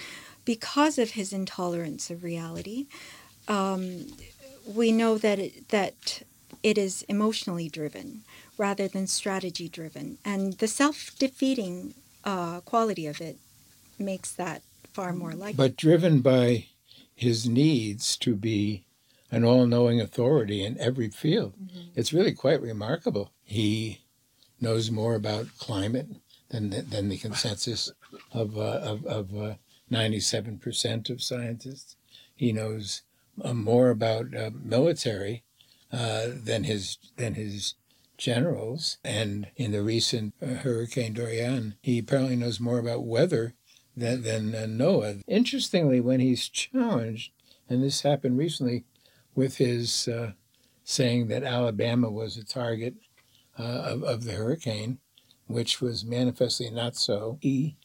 because 0.44 0.98
of 0.98 1.12
his 1.12 1.32
intolerance 1.32 2.10
of 2.10 2.24
reality, 2.24 2.88
um, 3.48 4.08
we 4.66 4.92
know 4.92 5.18
that 5.18 5.40
it, 5.40 5.70
that 5.70 6.24
it 6.62 6.78
is 6.78 7.04
emotionally 7.04 7.70
driven 7.70 8.24
rather 8.58 8.88
than 8.88 9.08
strategy 9.08 9.70
driven. 9.70 10.18
And 10.26 10.54
the 10.54 10.68
self 10.68 11.12
defeating 11.18 11.94
uh, 12.24 12.60
quality 12.62 13.08
of 13.08 13.22
it 13.22 13.38
makes 13.98 14.32
that 14.34 14.62
far 14.96 15.14
more 15.14 15.34
likely. 15.34 15.54
But 15.54 15.76
driven 15.76 16.22
by 16.22 16.68
his 17.14 17.48
needs 17.48 18.18
to 18.18 18.36
be 18.36 18.86
an 19.30 19.44
all 19.44 19.68
knowing 19.68 20.00
authority 20.00 20.64
in 20.64 20.80
every 20.80 21.10
field. 21.10 21.54
Mm-hmm. 21.62 21.90
It's 21.96 22.14
really 22.14 22.34
quite 22.34 22.62
remarkable. 22.62 23.32
He 23.44 24.02
knows 24.62 24.90
more 24.90 25.16
about 25.16 25.58
climate 25.60 26.08
than, 26.50 26.70
than 26.70 27.10
the 27.10 27.18
consensus 27.18 27.92
of, 28.32 28.58
uh, 28.58 28.62
of, 28.62 29.06
of 29.06 29.36
uh, 29.36 29.54
97% 29.92 31.10
of 31.10 31.22
scientists. 31.22 31.98
He 32.34 32.52
knows 32.52 33.02
uh, 33.44 33.54
more 33.54 33.90
about 33.90 34.34
uh, 34.36 34.52
military 34.64 35.44
uh, 35.92 36.28
than 36.34 36.64
his 36.64 36.98
than 37.18 37.36
his 37.36 37.76
generals. 38.18 38.98
And 39.04 39.48
in 39.56 39.72
the 39.72 39.82
recent 39.82 40.34
uh, 40.42 40.56
Hurricane 40.56 41.14
Dorian, 41.14 41.76
he 41.82 42.00
apparently 42.00 42.36
knows 42.36 42.60
more 42.60 42.80
about 42.80 43.06
weather 43.06 43.54
than, 43.96 44.24
than 44.24 44.56
uh, 44.56 44.68
NOAA. 44.68 45.22
Interestingly, 45.28 46.00
when 46.00 46.20
he's 46.20 46.50
challenged, 46.50 47.32
and 47.70 47.84
this 47.84 48.02
happened 48.02 48.38
recently 48.38 48.84
with 49.34 49.58
his 49.58 50.08
uh, 50.08 50.32
saying 50.84 51.28
that 51.28 51.44
Alabama 51.44 52.10
was 52.10 52.38
a 52.38 52.46
target 52.46 52.96
uh, 53.58 53.64
of, 53.64 54.04
of 54.04 54.24
the 54.24 54.34
hurricane, 54.34 55.00
which 55.48 55.82
was 55.82 56.06
manifestly 56.06 56.70
not 56.70 56.96
so, 56.96 57.38
he 57.42 57.76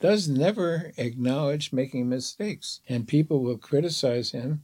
does 0.00 0.28
never 0.28 0.92
acknowledge 0.96 1.72
making 1.72 2.08
mistakes. 2.08 2.80
And 2.88 3.08
people 3.08 3.40
will 3.40 3.58
criticize 3.58 4.30
him, 4.30 4.62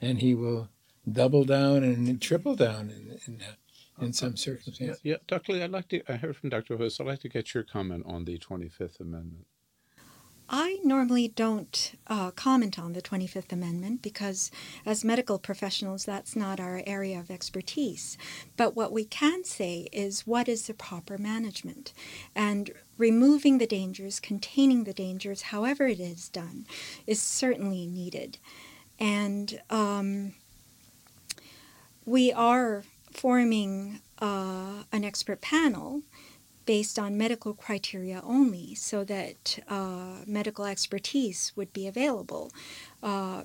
and 0.00 0.20
he 0.20 0.34
will 0.34 0.68
double 1.10 1.44
down 1.44 1.82
and 1.82 2.20
triple 2.20 2.54
down 2.54 2.90
in, 2.90 3.18
in, 3.26 3.42
uh, 3.42 4.04
in 4.04 4.12
some 4.12 4.36
circumstances. 4.36 5.00
Yeah, 5.02 5.16
Dr. 5.26 5.52
Lee, 5.52 5.62
I'd 5.62 5.70
like 5.70 5.88
to, 5.88 6.02
I 6.10 6.16
heard 6.16 6.36
from 6.36 6.50
Dr. 6.50 6.76
Huss, 6.76 7.00
I'd 7.00 7.06
like 7.06 7.20
to 7.20 7.28
get 7.28 7.54
your 7.54 7.64
comment 7.64 8.04
on 8.06 8.24
the 8.24 8.38
25th 8.38 9.00
Amendment. 9.00 9.46
I 10.50 10.78
normally 10.82 11.28
don't 11.28 11.92
uh, 12.06 12.30
comment 12.30 12.78
on 12.78 12.94
the 12.94 13.02
25th 13.02 13.52
Amendment 13.52 14.00
because, 14.00 14.50
as 14.86 15.04
medical 15.04 15.38
professionals, 15.38 16.06
that's 16.06 16.34
not 16.34 16.58
our 16.58 16.82
area 16.86 17.20
of 17.20 17.30
expertise. 17.30 18.16
But 18.56 18.74
what 18.74 18.90
we 18.90 19.04
can 19.04 19.44
say 19.44 19.88
is 19.92 20.26
what 20.26 20.48
is 20.48 20.66
the 20.66 20.72
proper 20.72 21.18
management? 21.18 21.92
And 22.34 22.70
removing 22.96 23.58
the 23.58 23.66
dangers, 23.66 24.20
containing 24.20 24.84
the 24.84 24.94
dangers, 24.94 25.42
however 25.42 25.86
it 25.86 26.00
is 26.00 26.30
done, 26.30 26.64
is 27.06 27.20
certainly 27.20 27.86
needed. 27.86 28.38
And 28.98 29.60
um, 29.68 30.32
we 32.06 32.32
are 32.32 32.84
forming 33.12 34.00
uh, 34.18 34.84
an 34.92 35.04
expert 35.04 35.40
panel 35.42 36.02
based 36.68 36.98
on 36.98 37.16
medical 37.16 37.54
criteria 37.54 38.20
only 38.22 38.74
so 38.74 39.02
that 39.02 39.58
uh, 39.68 40.16
medical 40.26 40.66
expertise 40.66 41.50
would 41.56 41.72
be 41.72 41.86
available 41.86 42.52
uh, 43.02 43.42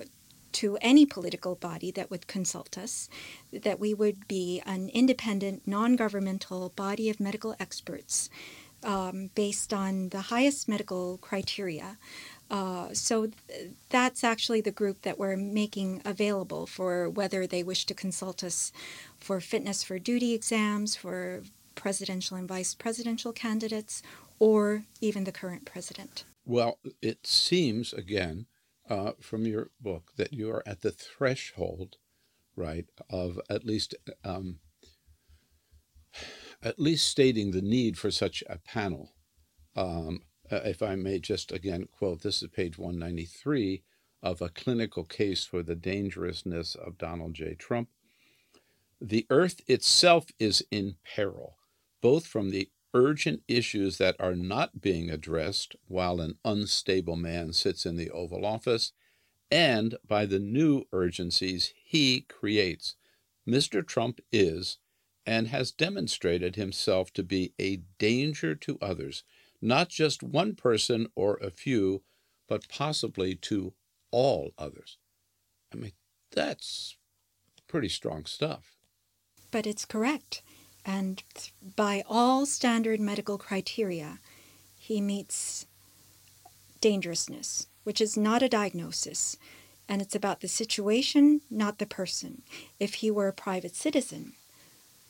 to 0.52 0.76
any 0.82 1.06
political 1.06 1.54
body 1.54 1.90
that 1.90 2.10
would 2.10 2.26
consult 2.26 2.76
us, 2.76 3.08
that 3.50 3.80
we 3.80 3.94
would 3.94 4.28
be 4.28 4.60
an 4.66 4.90
independent, 4.90 5.66
non 5.66 5.96
governmental 5.96 6.68
body 6.76 7.08
of 7.08 7.18
medical 7.18 7.56
experts 7.58 8.28
um, 8.82 9.30
based 9.34 9.72
on 9.72 10.10
the 10.10 10.24
highest 10.34 10.68
medical 10.68 11.16
criteria. 11.16 11.96
Uh, 12.50 12.88
so 12.92 13.28
th- 13.48 13.70
that's 13.88 14.22
actually 14.22 14.60
the 14.60 14.70
group 14.70 15.00
that 15.00 15.18
we're 15.18 15.34
making 15.34 16.02
available 16.04 16.66
for 16.66 17.08
whether 17.08 17.46
they 17.46 17.62
wish 17.62 17.86
to 17.86 17.94
consult 17.94 18.44
us 18.44 18.70
for 19.16 19.40
fitness 19.40 19.82
for 19.82 19.98
duty 19.98 20.34
exams, 20.34 20.94
for 20.94 21.42
presidential 21.74 22.36
and 22.36 22.48
vice 22.48 22.74
presidential 22.74 23.32
candidates, 23.32 24.02
or 24.38 24.84
even 25.00 25.24
the 25.24 25.32
current 25.32 25.64
president? 25.64 26.24
Well, 26.44 26.78
it 27.00 27.26
seems, 27.26 27.92
again, 27.92 28.46
uh, 28.88 29.12
from 29.20 29.46
your 29.46 29.70
book, 29.80 30.12
that 30.16 30.32
you 30.32 30.50
are 30.50 30.62
at 30.66 30.82
the 30.82 30.90
threshold, 30.90 31.96
right, 32.56 32.86
of 33.08 33.40
at 33.48 33.64
least. 33.64 33.94
Um, 34.24 34.58
at 36.62 36.80
least 36.80 37.08
stating 37.08 37.50
the 37.50 37.60
need 37.60 37.98
for 37.98 38.10
such 38.10 38.42
a 38.48 38.58
panel. 38.58 39.12
Um, 39.76 40.22
uh, 40.50 40.60
if 40.64 40.82
I 40.82 40.94
may 40.94 41.18
just 41.18 41.52
again 41.52 41.86
quote, 41.92 42.22
this 42.22 42.42
is 42.42 42.48
page 42.48 42.78
193 42.78 43.82
of 44.22 44.40
a 44.40 44.48
clinical 44.48 45.04
case 45.04 45.44
for 45.44 45.62
the 45.62 45.74
dangerousness 45.74 46.74
of 46.74 46.98
Donald 46.98 47.34
J. 47.34 47.54
Trump. 47.54 47.88
The 49.00 49.26
earth 49.28 49.60
itself 49.66 50.26
is 50.38 50.64
in 50.70 50.96
peril 51.04 51.56
both 52.04 52.26
from 52.26 52.50
the 52.50 52.68
urgent 52.92 53.42
issues 53.48 53.96
that 53.96 54.14
are 54.20 54.34
not 54.34 54.82
being 54.82 55.08
addressed 55.08 55.74
while 55.88 56.20
an 56.20 56.36
unstable 56.44 57.16
man 57.16 57.50
sits 57.50 57.86
in 57.86 57.96
the 57.96 58.10
Oval 58.10 58.44
Office, 58.44 58.92
and 59.50 59.96
by 60.06 60.26
the 60.26 60.38
new 60.38 60.84
urgencies 60.92 61.72
he 61.82 62.20
creates. 62.20 62.96
Mr. 63.48 63.84
Trump 63.84 64.20
is 64.30 64.76
and 65.24 65.48
has 65.48 65.72
demonstrated 65.72 66.56
himself 66.56 67.10
to 67.10 67.22
be 67.22 67.54
a 67.58 67.76
danger 67.98 68.54
to 68.54 68.76
others, 68.82 69.24
not 69.62 69.88
just 69.88 70.22
one 70.22 70.54
person 70.54 71.06
or 71.14 71.38
a 71.38 71.50
few, 71.50 72.02
but 72.46 72.68
possibly 72.68 73.34
to 73.34 73.72
all 74.10 74.52
others. 74.58 74.98
I 75.72 75.78
mean, 75.78 75.92
that's 76.30 76.98
pretty 77.66 77.88
strong 77.88 78.26
stuff. 78.26 78.76
But 79.50 79.66
it's 79.66 79.86
correct. 79.86 80.42
And 80.84 81.22
by 81.76 82.04
all 82.08 82.46
standard 82.46 83.00
medical 83.00 83.38
criteria, 83.38 84.18
he 84.78 85.00
meets 85.00 85.66
dangerousness, 86.80 87.68
which 87.84 88.00
is 88.00 88.16
not 88.16 88.42
a 88.42 88.48
diagnosis. 88.48 89.36
And 89.88 90.02
it's 90.02 90.14
about 90.14 90.40
the 90.40 90.48
situation, 90.48 91.40
not 91.50 91.78
the 91.78 91.86
person. 91.86 92.42
If 92.78 92.94
he 92.94 93.10
were 93.10 93.28
a 93.28 93.32
private 93.32 93.74
citizen, 93.74 94.32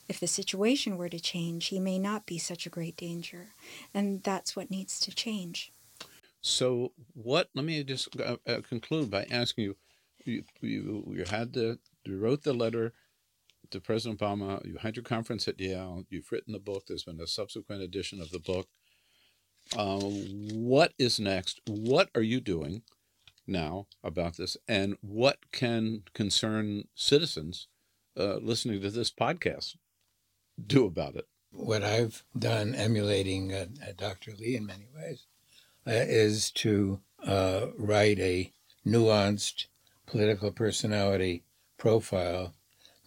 if 0.07 0.19
the 0.19 0.27
situation 0.27 0.97
were 0.97 1.09
to 1.09 1.19
change, 1.19 1.67
he 1.67 1.79
may 1.79 1.97
not 1.97 2.25
be 2.25 2.37
such 2.37 2.65
a 2.65 2.69
great 2.69 2.95
danger. 2.95 3.47
And 3.93 4.21
that's 4.23 4.55
what 4.55 4.71
needs 4.71 4.99
to 4.99 5.13
change. 5.13 5.71
So, 6.41 6.91
what? 7.13 7.49
Let 7.55 7.65
me 7.65 7.83
just 7.83 8.19
uh, 8.19 8.37
uh, 8.45 8.61
conclude 8.69 9.09
by 9.09 9.25
asking 9.31 9.63
you: 9.63 9.75
you, 10.25 10.43
you, 10.61 11.13
you 11.17 11.25
had 11.25 11.53
the, 11.53 11.79
you 12.03 12.17
wrote 12.17 12.43
the 12.43 12.53
letter 12.53 12.93
to 13.71 13.79
President 13.79 14.19
Obama. 14.19 14.63
You 14.65 14.77
had 14.77 14.95
your 14.95 15.03
conference 15.03 15.47
at 15.47 15.59
Yale. 15.59 16.03
You've 16.09 16.31
written 16.31 16.53
the 16.53 16.59
book. 16.59 16.85
There's 16.87 17.03
been 17.03 17.21
a 17.21 17.27
subsequent 17.27 17.81
edition 17.81 18.21
of 18.21 18.31
the 18.31 18.39
book. 18.39 18.67
Uh, 19.75 19.99
what 19.99 20.93
is 20.97 21.19
next? 21.19 21.61
What 21.67 22.09
are 22.15 22.21
you 22.21 22.39
doing 22.39 22.83
now 23.47 23.87
about 24.03 24.37
this? 24.37 24.57
And 24.67 24.97
what 25.01 25.51
can 25.51 26.03
concern 26.13 26.87
citizens 26.95 27.67
uh, 28.17 28.37
listening 28.37 28.81
to 28.81 28.89
this 28.89 29.11
podcast 29.11 29.75
do 30.65 30.85
about 30.85 31.15
it? 31.15 31.27
What 31.51 31.83
I've 31.83 32.23
done, 32.37 32.75
emulating 32.75 33.53
uh, 33.53 33.65
Dr. 33.97 34.33
Lee 34.37 34.55
in 34.55 34.65
many 34.65 34.87
ways, 34.95 35.25
uh, 35.87 35.91
is 35.91 36.51
to 36.51 36.99
uh, 37.25 37.67
write 37.77 38.19
a 38.19 38.51
nuanced 38.85 39.67
political 40.05 40.51
personality 40.51 41.43
profile, 41.77 42.53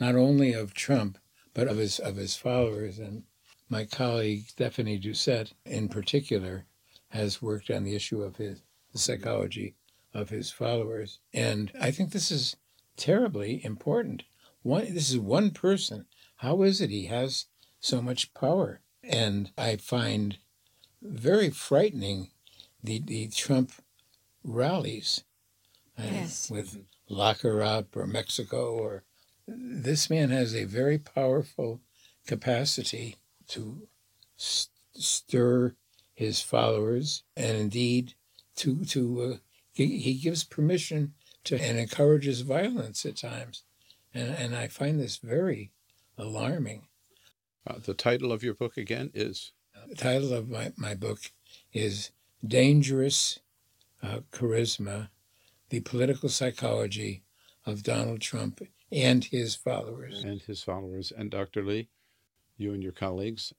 not 0.01 0.15
only 0.15 0.53
of 0.53 0.75
Trump, 0.75 1.19
but 1.55 1.69
of 1.69 1.77
his, 1.77 1.99
of 1.99 2.17
his 2.17 2.37
followers. 2.37 2.99
And 2.99 3.25
my 3.69 3.85
colleague, 3.85 4.49
Stephanie 4.49 4.99
Doucette, 4.99 5.53
in 5.65 5.89
particular, 5.89 6.67
has 7.09 7.43
worked 7.43 7.71
on 7.71 7.85
the 7.85 7.95
issue 7.95 8.23
of 8.23 8.37
his 8.37 8.63
the 8.93 8.99
psychology 8.99 9.75
of 10.15 10.31
his 10.31 10.51
followers. 10.51 11.19
And 11.33 11.71
I 11.81 11.91
think 11.91 12.11
this 12.11 12.31
is 12.31 12.57
terribly 12.97 13.65
important. 13.65 14.25
One, 14.63 14.93
this 14.95 15.11
is 15.11 15.19
one 15.19 15.51
person. 15.51 16.07
How 16.37 16.63
is 16.63 16.81
it 16.81 16.91
he 16.91 17.07
has 17.07 17.47
so 17.81 18.01
much 18.01 18.35
power? 18.35 18.81
And 19.03 19.51
I 19.57 19.77
find 19.77 20.39
very 21.03 21.51
frightening 21.51 22.31
the, 22.83 23.01
the 23.01 23.29
Trump 23.29 23.73
rallies 24.43 25.25
uh, 25.99 26.03
yes. 26.05 26.51
with 26.51 26.85
lock 27.09 27.41
her 27.41 27.63
up 27.63 27.97
or 27.97 28.07
Mexico 28.07 28.75
or 28.75 29.05
this 29.49 30.11
man 30.11 30.31
has 30.31 30.55
a 30.55 30.65
very 30.65 30.99
powerful 30.99 31.81
capacity 32.27 33.17
to 33.49 33.89
st- 34.37 34.71
stir 34.95 35.75
his 36.15 36.43
followers 36.43 37.23
and 37.37 37.57
indeed 37.57 38.15
to 38.57 38.85
to 38.85 39.23
uh, 39.23 39.37
he, 39.73 39.99
he, 39.99 40.15
gives 40.15 40.45
permission 40.45 41.15
to 41.45 41.61
and 41.61 41.79
encourages 41.79 42.41
violence 42.43 43.07
at 43.07 43.17
times 43.17 43.63
and 44.13 44.31
and 44.35 44.55
I 44.55 44.69
find 44.69 45.01
this 45.01 45.17
very 45.17 45.71
alarming. 46.19 46.89
Uh, 47.67 47.77
the 47.85 47.95
title 47.95 48.33
of 48.33 48.43
your 48.43 48.55
book 48.55 48.77
again 48.77 49.11
is 49.15 49.53
the 49.89 49.95
title 49.95 50.35
of 50.35 50.49
my, 50.49 50.73
my 50.77 50.95
book 50.95 51.21
is 51.73 52.11
Dangerous 52.47 53.39
uh, 54.03 54.21
Charisma 54.33 55.09
The 55.71 55.81
Political 55.81 56.29
Psychology 56.29 57.23
of 57.65 57.83
Donald 57.83 58.21
Trump 58.21 58.61
and 58.91 59.25
His 59.25 59.55
Followers. 59.55 60.25
And 60.25 60.41
his 60.41 60.63
followers. 60.63 61.13
And 61.17 61.31
Dr. 61.31 61.65
Lee, 61.65 61.89
you 62.57 62.73
and 62.73 62.83
your 62.83 62.93
colleagues, 62.93 63.53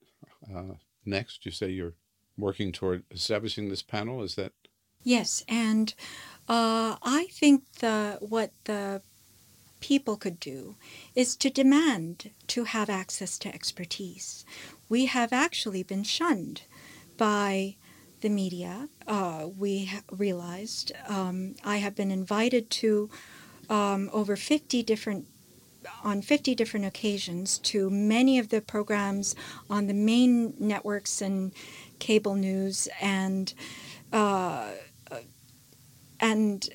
uh, 0.53 0.75
next, 1.05 1.45
you 1.45 1.51
say 1.51 1.69
you're 1.69 1.95
working 2.38 2.71
toward 2.71 3.03
establishing 3.11 3.69
this 3.69 3.84
panel. 3.84 4.23
Is 4.23 4.36
that? 4.36 4.53
Yes. 5.03 5.43
And 5.47 5.93
uh, 6.47 6.95
I 7.01 7.27
think 7.32 7.63
the 7.80 8.17
what 8.21 8.51
the 8.65 9.01
people 9.80 10.17
could 10.17 10.39
do 10.39 10.75
is 11.15 11.38
to 11.38 11.49
demand 11.49 12.32
to 12.47 12.65
have 12.65 12.89
access 12.89 13.38
to 13.39 13.53
expertise. 13.53 14.43
We 14.89 15.05
have 15.05 15.32
actually 15.32 15.84
been 15.84 16.03
shunned 16.03 16.63
by 17.17 17.75
the 18.21 18.30
media, 18.30 18.89
uh, 19.07 19.47
we 19.57 19.91
realized 20.11 20.91
um, 21.07 21.55
I 21.63 21.77
have 21.77 21.95
been 21.95 22.11
invited 22.11 22.69
to 22.71 23.09
um, 23.70 24.09
over 24.11 24.36
50 24.36 24.84
different 24.84 25.28
on 26.03 26.22
50 26.22 26.55
different 26.55 26.86
occasions 26.86 27.57
to 27.59 27.89
many 27.89 28.38
of 28.38 28.49
the 28.49 28.61
programs 28.61 29.34
on 29.70 29.88
the 29.88 29.93
main 29.93 30.53
networks 30.59 31.22
and 31.22 31.53
cable 31.99 32.36
news 32.36 32.89
and 33.01 33.53
uh, 34.11 34.72
and 36.20 36.70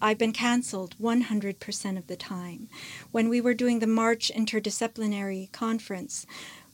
I've 0.00 0.18
been 0.18 0.32
canceled 0.32 0.94
100% 1.00 1.98
of 1.98 2.06
the 2.06 2.16
time. 2.16 2.68
When 3.10 3.28
we 3.28 3.40
were 3.40 3.54
doing 3.54 3.80
the 3.80 3.86
March 3.86 4.30
Interdisciplinary 4.34 5.50
Conference, 5.50 6.24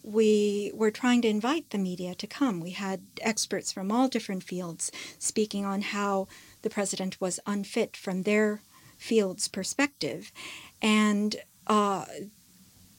we 0.02 0.70
were 0.74 0.90
trying 0.90 1.22
to 1.22 1.28
invite 1.28 1.70
the 1.70 1.78
media 1.78 2.14
to 2.16 2.26
come. 2.26 2.60
We 2.60 2.72
had 2.72 3.00
experts 3.22 3.72
from 3.72 3.90
all 3.90 4.08
different 4.08 4.42
fields 4.42 4.92
speaking 5.18 5.64
on 5.64 5.80
how 5.80 6.28
the 6.60 6.68
president 6.68 7.18
was 7.18 7.40
unfit 7.46 7.96
from 7.96 8.24
their 8.24 8.60
field's 9.08 9.48
perspective. 9.48 10.32
And 10.80 11.36
uh, 11.66 12.06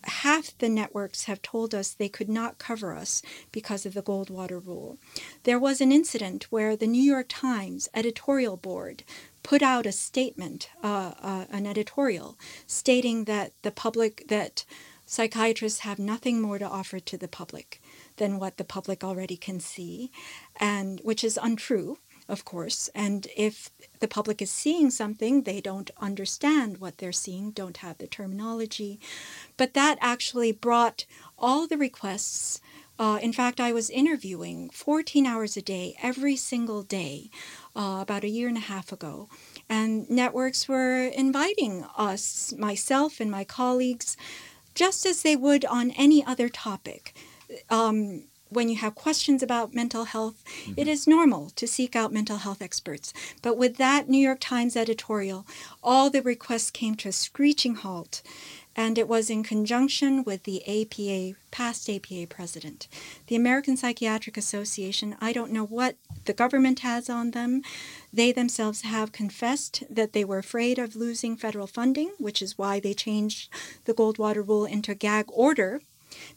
half 0.04 0.56
the 0.60 0.70
networks 0.70 1.24
have 1.24 1.42
told 1.42 1.74
us 1.74 1.90
they 1.90 2.10
could 2.10 2.30
not 2.30 2.60
cover 2.60 2.94
us 2.94 3.24
because 3.52 3.86
of 3.86 3.96
the 3.96 4.04
Goldwater 4.04 4.64
rule. 4.64 4.98
There 5.44 5.60
was 5.60 5.82
an 5.82 5.92
incident 5.92 6.52
where 6.52 6.76
the 6.76 6.88
New 6.96 7.02
York 7.02 7.26
Times 7.28 7.90
editorial 7.94 8.58
board 8.58 9.04
put 9.42 9.64
out 9.64 9.86
a 9.86 9.92
statement, 9.92 10.70
uh, 10.84 11.14
uh, 11.22 11.46
an 11.50 11.66
editorial, 11.66 12.38
stating 12.68 13.26
that 13.26 13.52
the 13.64 13.72
public, 13.72 14.26
that 14.28 14.64
psychiatrists 15.08 15.80
have 15.80 16.00
nothing 16.00 16.42
more 16.42 16.60
to 16.60 16.68
offer 16.68 17.00
to 17.00 17.18
the 17.18 17.28
public 17.28 17.82
than 18.18 18.40
what 18.40 18.58
the 18.58 18.64
public 18.64 19.04
already 19.04 19.38
can 19.38 19.60
see, 19.60 20.12
and 20.60 21.00
which 21.04 21.24
is 21.24 21.40
untrue, 21.42 21.98
of 22.28 22.46
course. 22.46 22.90
And 22.96 23.28
if 23.36 23.70
the 24.00 24.08
public 24.08 24.42
is 24.42 24.52
seeing 24.52 24.90
something, 24.90 25.44
they 25.44 25.62
don't 25.62 25.92
understand 26.00 26.80
what 26.80 26.98
they're 26.98 27.12
seeing, 27.12 27.52
don't 27.52 27.78
have 27.78 27.98
the 27.98 28.08
terminology. 28.08 29.00
But 29.58 29.74
that 29.74 29.98
actually 30.02 30.52
brought 30.52 31.06
all 31.38 31.68
the 31.68 31.78
requests. 31.78 32.62
Uh, 32.98 33.20
in 33.22 33.34
fact, 33.34 33.60
I 33.60 33.74
was 33.74 33.90
interviewing 33.90 34.70
14 34.70 35.26
hours 35.26 35.58
a 35.58 35.62
day, 35.62 35.96
every 36.02 36.36
single 36.36 36.82
day, 36.82 37.30
uh, 37.76 38.00
about 38.02 38.24
a 38.24 38.30
year 38.30 38.48
and 38.48 38.58
a 38.58 38.62
half 38.62 38.92
ago. 38.92 39.28
And 39.70 40.10
networks 40.10 40.68
were 40.68 41.08
inviting 41.08 41.86
us, 41.98 42.54
myself 42.58 43.20
and 43.20 43.30
my 43.30 43.44
colleagues, 43.44 44.16
just 44.74 45.06
as 45.06 45.22
they 45.22 45.36
would 45.36 45.66
on 45.66 45.92
any 45.92 46.26
other 46.26 46.50
topic. 46.50 47.14
Um, 47.70 48.24
when 48.50 48.70
you 48.70 48.78
have 48.78 48.96
questions 48.96 49.42
about 49.42 49.74
mental 49.74 50.06
health, 50.06 50.44
mm-hmm. 50.46 50.74
it 50.78 50.88
is 50.88 51.08
normal 51.08 51.50
to 51.52 51.68
seek 51.68 51.96
out 51.96 52.14
mental 52.14 52.38
health 52.38 52.62
experts. 52.62 53.14
But 53.42 53.58
with 53.58 53.78
that 53.78 54.10
New 54.10 54.18
York 54.18 54.40
Times 54.40 54.76
editorial, 54.76 55.46
all 55.84 56.10
the 56.10 56.22
requests 56.22 56.72
came 56.72 56.96
to 56.96 57.10
a 57.10 57.12
screeching 57.12 57.76
halt 57.76 58.22
and 58.76 58.98
it 58.98 59.08
was 59.08 59.30
in 59.30 59.44
conjunction 59.44 60.24
with 60.24 60.44
the 60.44 60.62
APA, 60.68 61.38
past 61.50 61.90
APA 61.90 62.28
president. 62.28 62.88
The 63.28 63.36
American 63.36 63.78
Psychiatric 63.78 64.36
Association, 64.36 65.16
I 65.22 65.32
don't 65.32 65.52
know 65.52 65.66
what 65.66 65.96
the 66.26 66.34
government 66.34 66.80
has 66.80 67.10
on 67.10 67.32
them. 67.32 67.62
They 68.12 68.34
themselves 68.34 68.82
have 68.82 69.14
confessed 69.14 69.84
that 69.90 70.12
they 70.12 70.26
were 70.26 70.40
afraid 70.40 70.78
of 70.78 70.96
losing 70.96 71.38
federal 71.38 71.68
funding, 71.68 72.12
which 72.20 72.42
is 72.42 72.58
why 72.58 72.80
they 72.80 72.94
changed 72.94 73.50
the 73.86 73.94
Goldwater 73.94 74.46
rule 74.46 74.66
into 74.66 74.92
a 74.92 74.96
gag 74.96 75.26
order, 75.30 75.80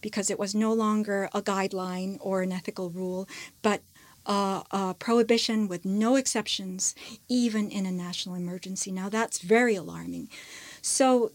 because 0.01 0.31
it 0.31 0.39
was 0.39 0.55
no 0.55 0.73
longer 0.73 1.29
a 1.33 1.43
guideline 1.43 2.19
or 2.21 2.43
an 2.43 2.53
ethical 2.53 2.91
rule, 2.91 3.29
but 3.63 3.83
uh, 4.27 4.63
a 4.71 4.95
prohibition 4.99 5.69
with 5.69 5.85
no 5.85 6.17
exceptions, 6.17 6.95
even 7.29 7.71
in 7.71 7.87
a 7.87 7.91
national 7.91 8.35
emergency. 8.35 8.93
Now, 8.93 9.09
that's 9.09 9.39
very 9.39 9.75
alarming. 9.75 10.29
So, 10.83 11.33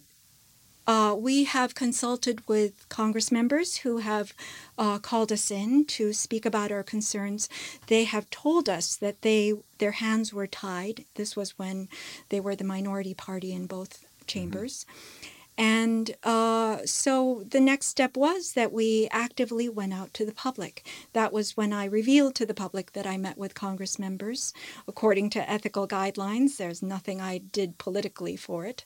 uh, 0.86 1.16
we 1.18 1.46
have 1.46 1.76
consulted 1.76 2.46
with 2.48 2.88
Congress 2.90 3.32
members 3.32 3.78
who 3.78 4.00
have 4.00 4.34
uh, 4.78 5.00
called 5.00 5.32
us 5.32 5.50
in 5.50 5.86
to 5.86 6.12
speak 6.12 6.46
about 6.46 6.72
our 6.72 6.84
concerns. 6.84 7.48
They 7.88 8.04
have 8.04 8.30
told 8.30 8.68
us 8.68 8.96
that 8.98 9.22
they 9.22 9.54
their 9.78 9.92
hands 9.92 10.34
were 10.34 10.48
tied. 10.48 11.06
This 11.16 11.36
was 11.36 11.58
when 11.58 11.88
they 12.30 12.42
were 12.42 12.56
the 12.56 12.66
minority 12.66 13.14
party 13.14 13.54
in 13.54 13.66
both 13.66 14.06
chambers. 14.28 14.86
Mm-hmm. 14.86 15.30
And 15.58 16.16
uh, 16.24 16.80
so 16.86 17.44
the 17.50 17.60
next 17.60 17.88
step 17.88 18.18
was 18.18 18.54
that 18.54 18.72
we 18.72 19.08
actively 19.12 19.70
went 19.70 19.94
out 19.94 20.14
to 20.16 20.26
the 20.26 20.32
public. 20.32 20.86
That 21.14 21.32
was 21.32 21.56
when 21.56 21.72
I 21.72 21.86
revealed 21.86 22.36
to 22.36 22.46
the 22.46 22.54
public 22.54 22.94
that 22.94 23.06
I 23.06 23.18
met 23.18 23.38
with 23.38 23.54
Congress 23.54 24.00
members. 24.00 24.54
According 24.88 25.30
to 25.32 25.50
ethical 25.50 25.88
guidelines, 25.88 26.58
there's 26.58 26.82
nothing 26.82 27.22
I 27.22 27.38
did 27.38 27.78
politically 27.78 28.36
for 28.36 28.66
it. 28.66 28.84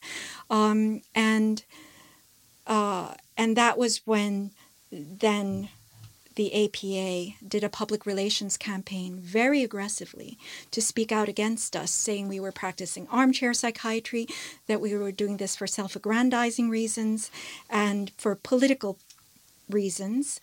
Um, 0.49 1.01
and 1.15 1.63
uh, 2.65 3.13
and 3.37 3.55
that 3.55 3.77
was 3.77 4.01
when 4.05 4.51
then 4.91 5.69
the 6.37 6.65
APA 6.65 7.35
did 7.45 7.63
a 7.63 7.69
public 7.69 8.05
relations 8.05 8.57
campaign 8.57 9.17
very 9.19 9.63
aggressively 9.63 10.37
to 10.69 10.79
speak 10.79 11.11
out 11.11 11.27
against 11.27 11.75
us, 11.75 11.89
saying 11.89 12.27
we 12.27 12.39
were 12.39 12.51
practicing 12.51 13.07
armchair 13.07 13.55
psychiatry, 13.55 14.27
that 14.67 14.79
we 14.79 14.95
were 14.95 15.11
doing 15.11 15.37
this 15.37 15.55
for 15.55 15.65
self 15.65 15.95
aggrandizing 15.95 16.69
reasons 16.69 17.31
and 17.71 18.11
for 18.17 18.35
political 18.35 18.99
reasons. 19.67 20.39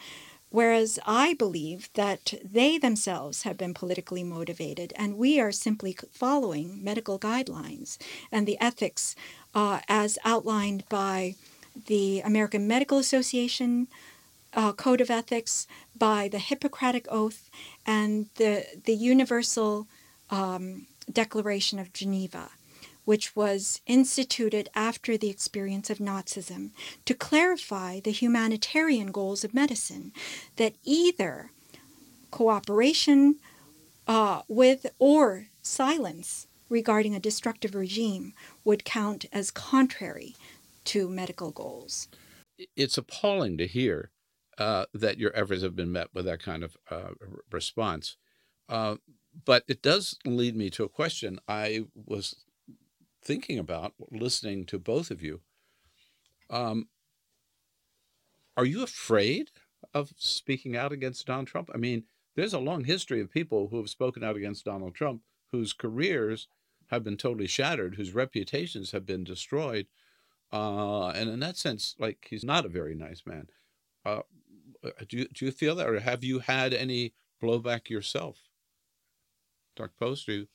Whereas 0.50 0.98
I 1.06 1.34
believe 1.34 1.88
that 1.94 2.34
they 2.44 2.76
themselves 2.76 3.42
have 3.42 3.56
been 3.56 3.72
politically 3.72 4.24
motivated, 4.24 4.92
and 4.96 5.16
we 5.16 5.40
are 5.40 5.52
simply 5.52 5.96
following 6.10 6.82
medical 6.82 7.20
guidelines 7.20 7.98
and 8.32 8.48
the 8.48 8.60
ethics 8.60 9.14
uh, 9.54 9.80
as 9.88 10.18
outlined 10.24 10.84
by 10.88 11.36
the 11.86 12.20
American 12.20 12.66
Medical 12.66 12.98
Association 12.98 13.86
uh, 14.54 14.72
Code 14.72 15.00
of 15.00 15.10
Ethics, 15.10 15.66
by 15.96 16.28
the 16.28 16.38
Hippocratic 16.38 17.06
Oath, 17.10 17.50
and 17.86 18.28
the, 18.36 18.64
the 18.84 18.94
Universal 18.94 19.86
um, 20.30 20.86
Declaration 21.12 21.78
of 21.78 21.92
Geneva, 21.92 22.50
which 23.04 23.36
was 23.36 23.80
instituted 23.86 24.68
after 24.74 25.16
the 25.16 25.30
experience 25.30 25.90
of 25.90 25.98
Nazism 25.98 26.70
to 27.04 27.14
clarify 27.14 28.00
the 28.00 28.10
humanitarian 28.10 29.12
goals 29.12 29.44
of 29.44 29.54
medicine 29.54 30.12
that 30.56 30.74
either 30.84 31.50
cooperation 32.30 33.36
uh, 34.06 34.42
with 34.48 34.86
or 34.98 35.46
silence 35.62 36.46
regarding 36.68 37.14
a 37.14 37.20
destructive 37.20 37.74
regime 37.74 38.32
would 38.64 38.84
count 38.84 39.26
as 39.32 39.50
contrary 39.50 40.34
to 40.84 41.08
medical 41.08 41.50
goals. 41.50 42.08
It's 42.76 42.98
appalling 42.98 43.58
to 43.58 43.66
hear 43.66 44.10
uh, 44.58 44.86
that 44.94 45.18
your 45.18 45.36
efforts 45.36 45.62
have 45.62 45.76
been 45.76 45.92
met 45.92 46.08
with 46.14 46.24
that 46.26 46.42
kind 46.42 46.62
of 46.62 46.76
uh, 46.90 47.10
response. 47.50 48.16
Uh, 48.68 48.96
but 49.44 49.64
it 49.68 49.82
does 49.82 50.18
lead 50.24 50.56
me 50.56 50.70
to 50.70 50.84
a 50.84 50.88
question 50.88 51.38
I 51.48 51.84
was 51.94 52.36
thinking 53.22 53.58
about 53.58 53.94
listening 54.10 54.66
to 54.66 54.78
both 54.78 55.10
of 55.10 55.22
you. 55.22 55.40
Um, 56.50 56.88
are 58.56 58.64
you 58.64 58.82
afraid 58.82 59.50
of 59.92 60.12
speaking 60.16 60.76
out 60.76 60.92
against 60.92 61.26
Donald 61.26 61.48
Trump? 61.48 61.70
I 61.74 61.78
mean, 61.78 62.04
there's 62.36 62.54
a 62.54 62.58
long 62.58 62.84
history 62.84 63.20
of 63.20 63.30
people 63.30 63.68
who 63.68 63.78
have 63.78 63.88
spoken 63.88 64.22
out 64.22 64.36
against 64.36 64.64
Donald 64.64 64.94
Trump 64.94 65.22
whose 65.52 65.72
careers 65.72 66.48
have 66.88 67.04
been 67.04 67.16
totally 67.16 67.46
shattered, 67.46 67.94
whose 67.94 68.14
reputations 68.14 68.90
have 68.90 69.06
been 69.06 69.24
destroyed. 69.24 69.86
Uh, 70.52 71.08
and 71.08 71.30
in 71.30 71.40
that 71.40 71.56
sense, 71.56 71.94
like 71.98 72.26
he's 72.28 72.44
not 72.44 72.64
a 72.64 72.68
very 72.68 72.94
nice 72.94 73.22
man. 73.26 73.48
Uh, 74.04 74.20
do 75.08 75.18
you, 75.18 75.28
do 75.28 75.44
you 75.46 75.50
feel 75.50 75.76
that, 75.76 75.88
or 75.88 76.00
have 76.00 76.24
you 76.24 76.40
had 76.40 76.74
any 76.74 77.14
blowback 77.42 77.88
yourself? 77.88 78.38
Dr. 79.76 79.92
Post, 79.98 80.28
are 80.28 80.32
you 80.32 80.46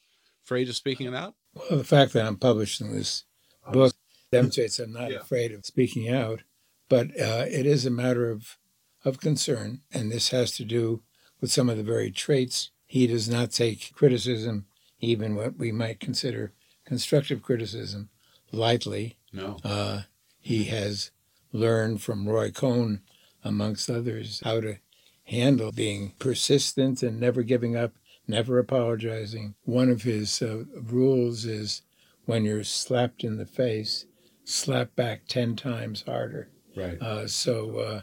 afraid 0.43 0.69
of 0.69 0.75
speaking 0.75 1.07
it 1.07 1.15
out? 1.15 1.36
Well, 1.53 1.80
the 1.80 1.84
fact 1.84 2.13
that 2.13 2.25
I'm 2.25 2.38
publishing 2.38 2.91
this 2.91 3.25
book 3.71 3.93
demonstrates 4.32 4.80
I'm 4.80 4.93
not 4.93 5.11
yeah. 5.11 5.17
afraid 5.17 5.51
of 5.51 5.65
speaking 5.65 6.09
out, 6.09 6.41
but 6.88 7.07
uh, 7.19 7.45
it 7.49 7.65
is 7.65 7.86
a 7.86 7.91
matter 7.91 8.30
of 8.30 8.57
of 9.05 9.19
concern, 9.19 9.82
and 9.93 10.11
this 10.11 10.30
has 10.30 10.51
to 10.51 10.65
do 10.65 11.03
with 11.39 11.51
some 11.51 11.69
of 11.69 11.77
the 11.77 11.84
very 11.84 12.11
traits. 12.11 12.71
He 12.86 13.07
does 13.07 13.30
not 13.30 13.51
take 13.51 13.93
criticism, 13.93 14.65
even 14.99 15.36
what 15.36 15.57
we 15.57 15.71
might 15.71 15.99
consider 15.99 16.53
constructive 16.86 17.41
criticism, 17.41 18.09
lightly. 18.51 19.17
No. 19.32 19.57
Uh, 19.63 20.01
he 20.39 20.65
has 20.65 21.11
learned 21.53 22.01
from 22.01 22.27
Roy 22.27 22.51
Cohn, 22.51 23.01
amongst 23.44 23.90
others, 23.90 24.42
how 24.44 24.62
to 24.62 24.78
handle 25.26 25.72
being 25.72 26.14
persistent 26.20 27.04
and 27.04 27.20
never 27.20 27.44
giving 27.44 27.76
up, 27.76 27.94
never 28.28 28.60
apologizing. 28.60 29.56
One 29.64 29.90
of 29.90 30.04
his 30.04 30.42
uh, 30.42 30.64
rules 30.74 31.46
is 31.46 31.84
when 32.26 32.46
you're 32.46 32.64
slapped 32.64 33.24
in 33.24 33.38
the 33.38 33.46
face, 33.46 34.06
slap 34.44 34.96
back 34.96 35.28
10 35.28 35.56
times 35.56 36.04
harder. 36.04 36.50
Right. 36.76 37.02
Uh, 37.02 37.28
so 37.28 37.80
uh, 37.80 38.02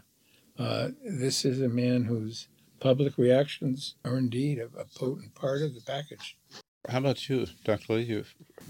uh 0.62 0.89
this 1.05 1.45
is 1.45 1.61
a 1.61 1.68
man 1.68 2.05
whose 2.05 2.49
public 2.80 3.16
reactions 3.16 3.95
are 4.05 4.18
indeed 4.18 4.59
a, 4.59 4.66
a 4.78 4.84
potent 4.84 5.34
part 5.34 5.62
of 5.62 5.74
the 5.74 5.80
package. 5.80 6.37
How 6.89 6.99
about 6.99 7.28
you, 7.28 7.47
Dr. 7.64 7.95
Lee? 7.95 8.03
You... 8.03 8.24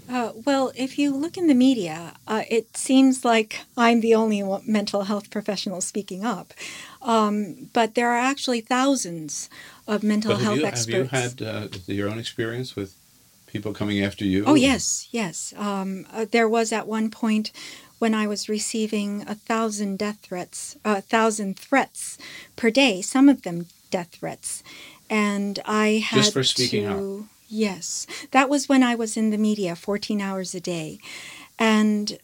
Uh, 0.09 0.31
well, 0.45 0.71
if 0.75 0.97
you 0.97 1.15
look 1.15 1.37
in 1.37 1.47
the 1.47 1.53
media, 1.53 2.13
uh, 2.27 2.43
it 2.49 2.75
seems 2.75 3.23
like 3.23 3.61
I'm 3.75 4.01
the 4.01 4.15
only 4.15 4.43
mental 4.65 5.03
health 5.03 5.29
professional 5.29 5.81
speaking 5.81 6.25
up. 6.25 6.53
Um, 7.01 7.69
but 7.73 7.95
there 7.95 8.09
are 8.09 8.17
actually 8.17 8.61
thousands 8.61 9.49
of 9.85 10.03
mental 10.03 10.37
health 10.37 10.59
you, 10.59 10.65
experts. 10.65 11.11
Have 11.11 11.39
you 11.39 11.45
had 11.45 11.63
uh, 11.63 11.77
your 11.87 12.09
own 12.09 12.19
experience 12.19 12.75
with 12.75 12.95
people 13.47 13.73
coming 13.73 14.03
after 14.03 14.25
you? 14.25 14.45
Oh, 14.45 14.55
yes, 14.55 15.07
yes. 15.11 15.53
Um, 15.57 16.05
uh, 16.11 16.25
there 16.29 16.49
was 16.49 16.71
at 16.71 16.87
one 16.87 17.11
point 17.11 17.51
when 17.99 18.13
I 18.13 18.27
was 18.27 18.47
receiving 18.49 19.23
a 19.27 19.35
thousand 19.35 19.97
death 19.99 20.19
threats, 20.21 20.77
a 20.85 21.01
thousand 21.01 21.57
threats 21.57 22.17
per 22.55 22.69
day, 22.69 23.01
some 23.01 23.29
of 23.29 23.41
them 23.43 23.67
death 23.89 24.09
threats. 24.11 24.63
And 25.09 25.59
I 25.65 26.03
had 26.05 26.17
Just 26.17 26.33
for 26.33 26.43
speaking 26.43 26.83
to, 26.83 26.89
out 26.89 27.36
Yes, 27.47 28.05
that 28.31 28.49
was 28.49 28.67
when 28.67 28.83
I 28.83 28.95
was 28.95 29.15
in 29.15 29.29
the 29.29 29.37
media 29.37 29.75
14 29.75 30.21
hours 30.21 30.53
a 30.53 30.59
day. 30.59 30.99
And 31.57 32.17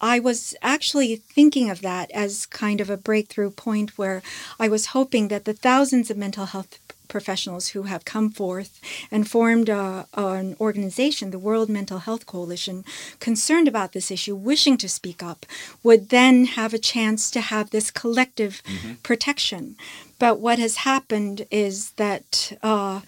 I 0.00 0.20
was 0.20 0.54
actually 0.62 1.16
thinking 1.16 1.68
of 1.70 1.82
that 1.82 2.10
as 2.12 2.46
kind 2.46 2.80
of 2.80 2.88
a 2.88 2.96
breakthrough 2.96 3.50
point 3.50 3.98
where 3.98 4.22
I 4.58 4.68
was 4.68 4.86
hoping 4.86 5.28
that 5.28 5.44
the 5.44 5.52
thousands 5.52 6.10
of 6.10 6.16
mental 6.16 6.46
health 6.46 6.78
professionals 7.08 7.68
who 7.68 7.84
have 7.84 8.04
come 8.04 8.30
forth 8.30 8.80
and 9.10 9.28
formed 9.28 9.68
a, 9.68 10.06
an 10.14 10.56
organization, 10.60 11.30
the 11.30 11.38
World 11.38 11.68
Mental 11.68 11.98
Health 11.98 12.26
Coalition, 12.26 12.84
concerned 13.20 13.68
about 13.68 13.92
this 13.92 14.10
issue, 14.10 14.36
wishing 14.36 14.76
to 14.78 14.88
speak 14.88 15.22
up, 15.22 15.46
would 15.82 16.10
then 16.10 16.44
have 16.44 16.74
a 16.74 16.78
chance 16.78 17.30
to 17.30 17.40
have 17.40 17.70
this 17.70 17.90
collective 17.90 18.62
mm-hmm. 18.64 18.94
protection. 19.02 19.76
But 20.18 20.40
what 20.40 20.58
has 20.58 20.78
happened 20.78 21.46
is 21.50 21.92
that, 21.92 22.52
uh, 22.62 23.00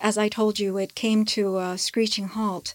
as 0.00 0.16
I 0.16 0.28
told 0.28 0.58
you, 0.58 0.78
it 0.78 0.94
came 0.94 1.24
to 1.26 1.58
a 1.58 1.78
screeching 1.78 2.28
halt. 2.28 2.74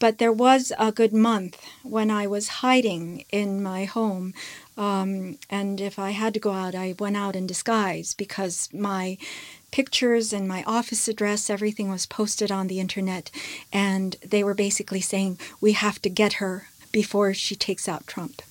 But 0.00 0.16
there 0.16 0.32
was 0.32 0.72
a 0.78 0.90
good 0.90 1.12
month 1.12 1.62
when 1.82 2.10
I 2.10 2.26
was 2.26 2.60
hiding 2.64 3.24
in 3.30 3.62
my 3.62 3.84
home. 3.84 4.32
Um, 4.76 5.38
and 5.50 5.78
if 5.78 5.98
I 5.98 6.12
had 6.12 6.32
to 6.34 6.40
go 6.40 6.52
out, 6.52 6.74
I 6.74 6.94
went 6.98 7.18
out 7.18 7.36
in 7.36 7.46
disguise 7.46 8.14
because 8.14 8.70
my 8.72 9.18
pictures 9.70 10.32
and 10.32 10.48
my 10.48 10.62
office 10.66 11.08
address, 11.08 11.50
everything 11.50 11.90
was 11.90 12.06
posted 12.06 12.50
on 12.50 12.66
the 12.66 12.80
internet. 12.80 13.30
And 13.72 14.16
they 14.24 14.42
were 14.44 14.54
basically 14.54 15.00
saying, 15.00 15.38
we 15.60 15.72
have 15.72 16.00
to 16.02 16.08
get 16.08 16.34
her 16.34 16.68
before 16.92 17.34
she 17.34 17.54
takes 17.54 17.88
out 17.88 18.06
Trump. 18.06 18.42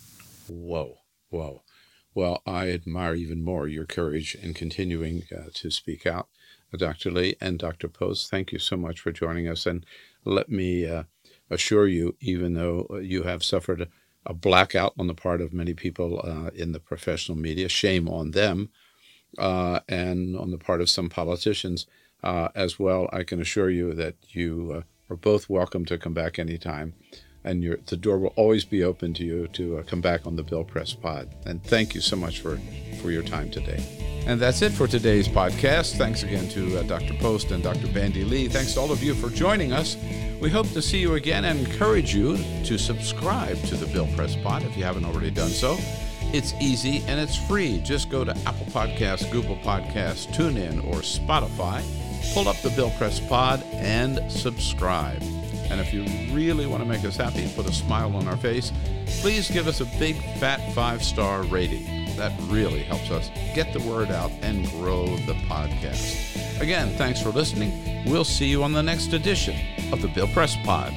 Whoa, 0.48 0.98
whoa. 1.30 1.64
Well, 2.16 2.42
I 2.46 2.72
admire 2.72 3.16
even 3.16 3.44
more 3.44 3.68
your 3.68 3.86
courage 3.86 4.36
in 4.36 4.54
continuing 4.54 5.24
uh, 5.32 5.50
to 5.54 5.70
speak 5.70 6.06
out, 6.06 6.28
uh, 6.74 6.78
Dr. 6.78 7.12
Lee 7.12 7.36
and 7.40 7.60
Dr. 7.60 7.88
Post. 7.88 8.30
Thank 8.30 8.52
you 8.52 8.60
so 8.60 8.76
much 8.76 9.00
for 9.00 9.12
joining 9.12 9.48
us. 9.48 9.66
And 9.66 9.86
let 10.26 10.50
me 10.50 10.88
uh, 10.88 11.04
assure 11.50 11.88
you, 11.88 12.16
even 12.20 12.54
though 12.54 13.00
you 13.02 13.24
have 13.24 13.44
suffered 13.44 13.82
a, 13.82 13.88
a, 14.26 14.34
blackout 14.34 14.94
on 14.98 15.08
the 15.08 15.14
part 15.14 15.40
of 15.40 15.54
many 15.54 15.74
people 15.74 16.20
uh, 16.24 16.50
in 16.56 16.72
the 16.72 16.80
professional 16.80 17.38
media, 17.38 17.70
shame 17.70 18.10
on 18.10 18.32
them, 18.32 18.70
uh, 19.38 19.80
and 19.88 20.36
on 20.36 20.52
the 20.52 20.58
part 20.58 20.82
of 20.82 20.90
some 20.90 21.10
politicians 21.10 21.88
uh, 22.24 22.50
as 22.56 22.80
well, 22.80 23.10
I 23.14 23.24
can 23.24 23.40
assure 23.40 23.70
you 23.70 23.94
that 23.94 24.16
you 24.30 24.84
are 25.10 25.16
both 25.16 25.50
welcome 25.50 25.86
to 25.86 25.98
come 25.98 26.14
back 26.14 26.40
anytime 26.40 26.94
and 27.44 27.64
your, 27.64 27.78
the 27.86 27.98
door 27.98 28.20
will 28.20 28.34
always 28.36 28.66
be 28.66 28.84
open 28.84 29.14
to 29.14 29.24
you 29.24 29.48
to 29.50 29.78
uh, 29.78 29.84
come 29.84 30.02
back 30.02 30.28
on 30.28 30.36
the 30.36 30.44
Bill 30.44 30.64
Press 30.64 30.94
Pod. 30.94 31.30
And 31.46 31.64
thank 31.64 31.96
you 31.96 32.02
so 32.02 32.16
much 32.16 32.42
for, 32.42 32.60
for 33.02 33.12
your 33.12 33.24
time 33.24 33.50
today. 33.50 33.84
And 34.26 34.40
that's 34.40 34.62
it 34.62 34.72
for 34.72 34.88
today's 34.88 35.28
podcast. 35.28 35.98
Thanks 35.98 36.24
again 36.24 36.50
to 36.50 36.80
uh, 36.80 36.84
Dr. 36.84 37.14
Post 37.16 37.52
and 37.52 37.64
Dr. 37.64 37.88
Bandy 37.88 38.24
Lee. 38.24 38.48
Thanks 38.48 38.74
to 38.74 38.82
all 38.82 38.92
of 38.92 39.02
you 39.02 39.16
for 39.16 39.30
joining 39.30 39.72
us. 39.72 39.96
We 40.42 40.50
hope 40.50 40.70
to 40.72 40.82
see 40.82 41.00
you 41.00 41.16
again 41.16 41.46
and 41.46 41.60
encourage 41.60 42.14
you 42.14 42.38
to 42.66 42.78
subscribe 42.78 43.58
to 43.64 43.76
the 43.76 43.88
Bill 43.88 44.08
Press 44.16 44.36
Pod 44.36 44.64
if 44.64 44.78
you 44.78 44.84
haven't 44.84 45.06
already 45.06 45.32
done 45.32 45.50
so. 45.50 45.78
It's 46.32 46.54
easy 46.60 47.04
and 47.08 47.20
it's 47.20 47.36
free. 47.36 47.80
Just 47.80 48.10
go 48.10 48.24
to 48.24 48.32
Apple 48.46 48.68
Podcasts, 48.68 49.30
Google 49.32 49.58
Podcasts, 49.58 50.28
TuneIn, 50.28 50.86
or 50.88 50.98
Spotify. 50.98 51.84
Pull 52.34 52.48
up 52.48 52.58
the 52.58 52.70
Bill 52.72 52.92
Press 52.92 53.20
Pod 53.20 53.64
and 53.74 54.32
subscribe. 54.32 55.22
And 55.72 55.80
if 55.80 55.94
you 55.94 56.04
really 56.34 56.68
want 56.68 56.84
to 56.84 56.90
make 56.90 57.04
us 57.04 57.16
happy 57.16 57.44
and 57.44 57.56
put 57.56 57.68
a 57.68 57.74
smile 57.74 58.16
on 58.16 58.28
our 58.28 58.38
face, 58.38 58.72
please 59.22 59.50
give 59.50 59.68
us 59.68 59.82
a 59.82 59.86
big 59.98 60.18
fat 60.38 60.60
five 60.74 61.04
star 61.04 61.44
rating. 61.44 62.16
That 62.16 62.34
really 62.44 62.84
helps 62.84 63.10
us 63.12 63.30
get 63.56 63.74
the 63.74 63.80
word 63.88 64.12
out 64.12 64.32
and 64.42 64.70
grow 64.72 65.08
the 65.08 65.34
podcast. 65.48 66.62
Again, 66.62 66.90
thanks 66.98 67.22
for 67.22 67.30
listening. 67.30 68.04
We'll 68.06 68.26
see 68.26 68.48
you 68.48 68.64
on 68.64 68.74
the 68.74 68.84
next 68.84 69.14
edition 69.14 69.58
of 69.94 70.02
the 70.02 70.10
Bill 70.10 70.28
Press 70.28 70.56
Pod. 70.58 70.94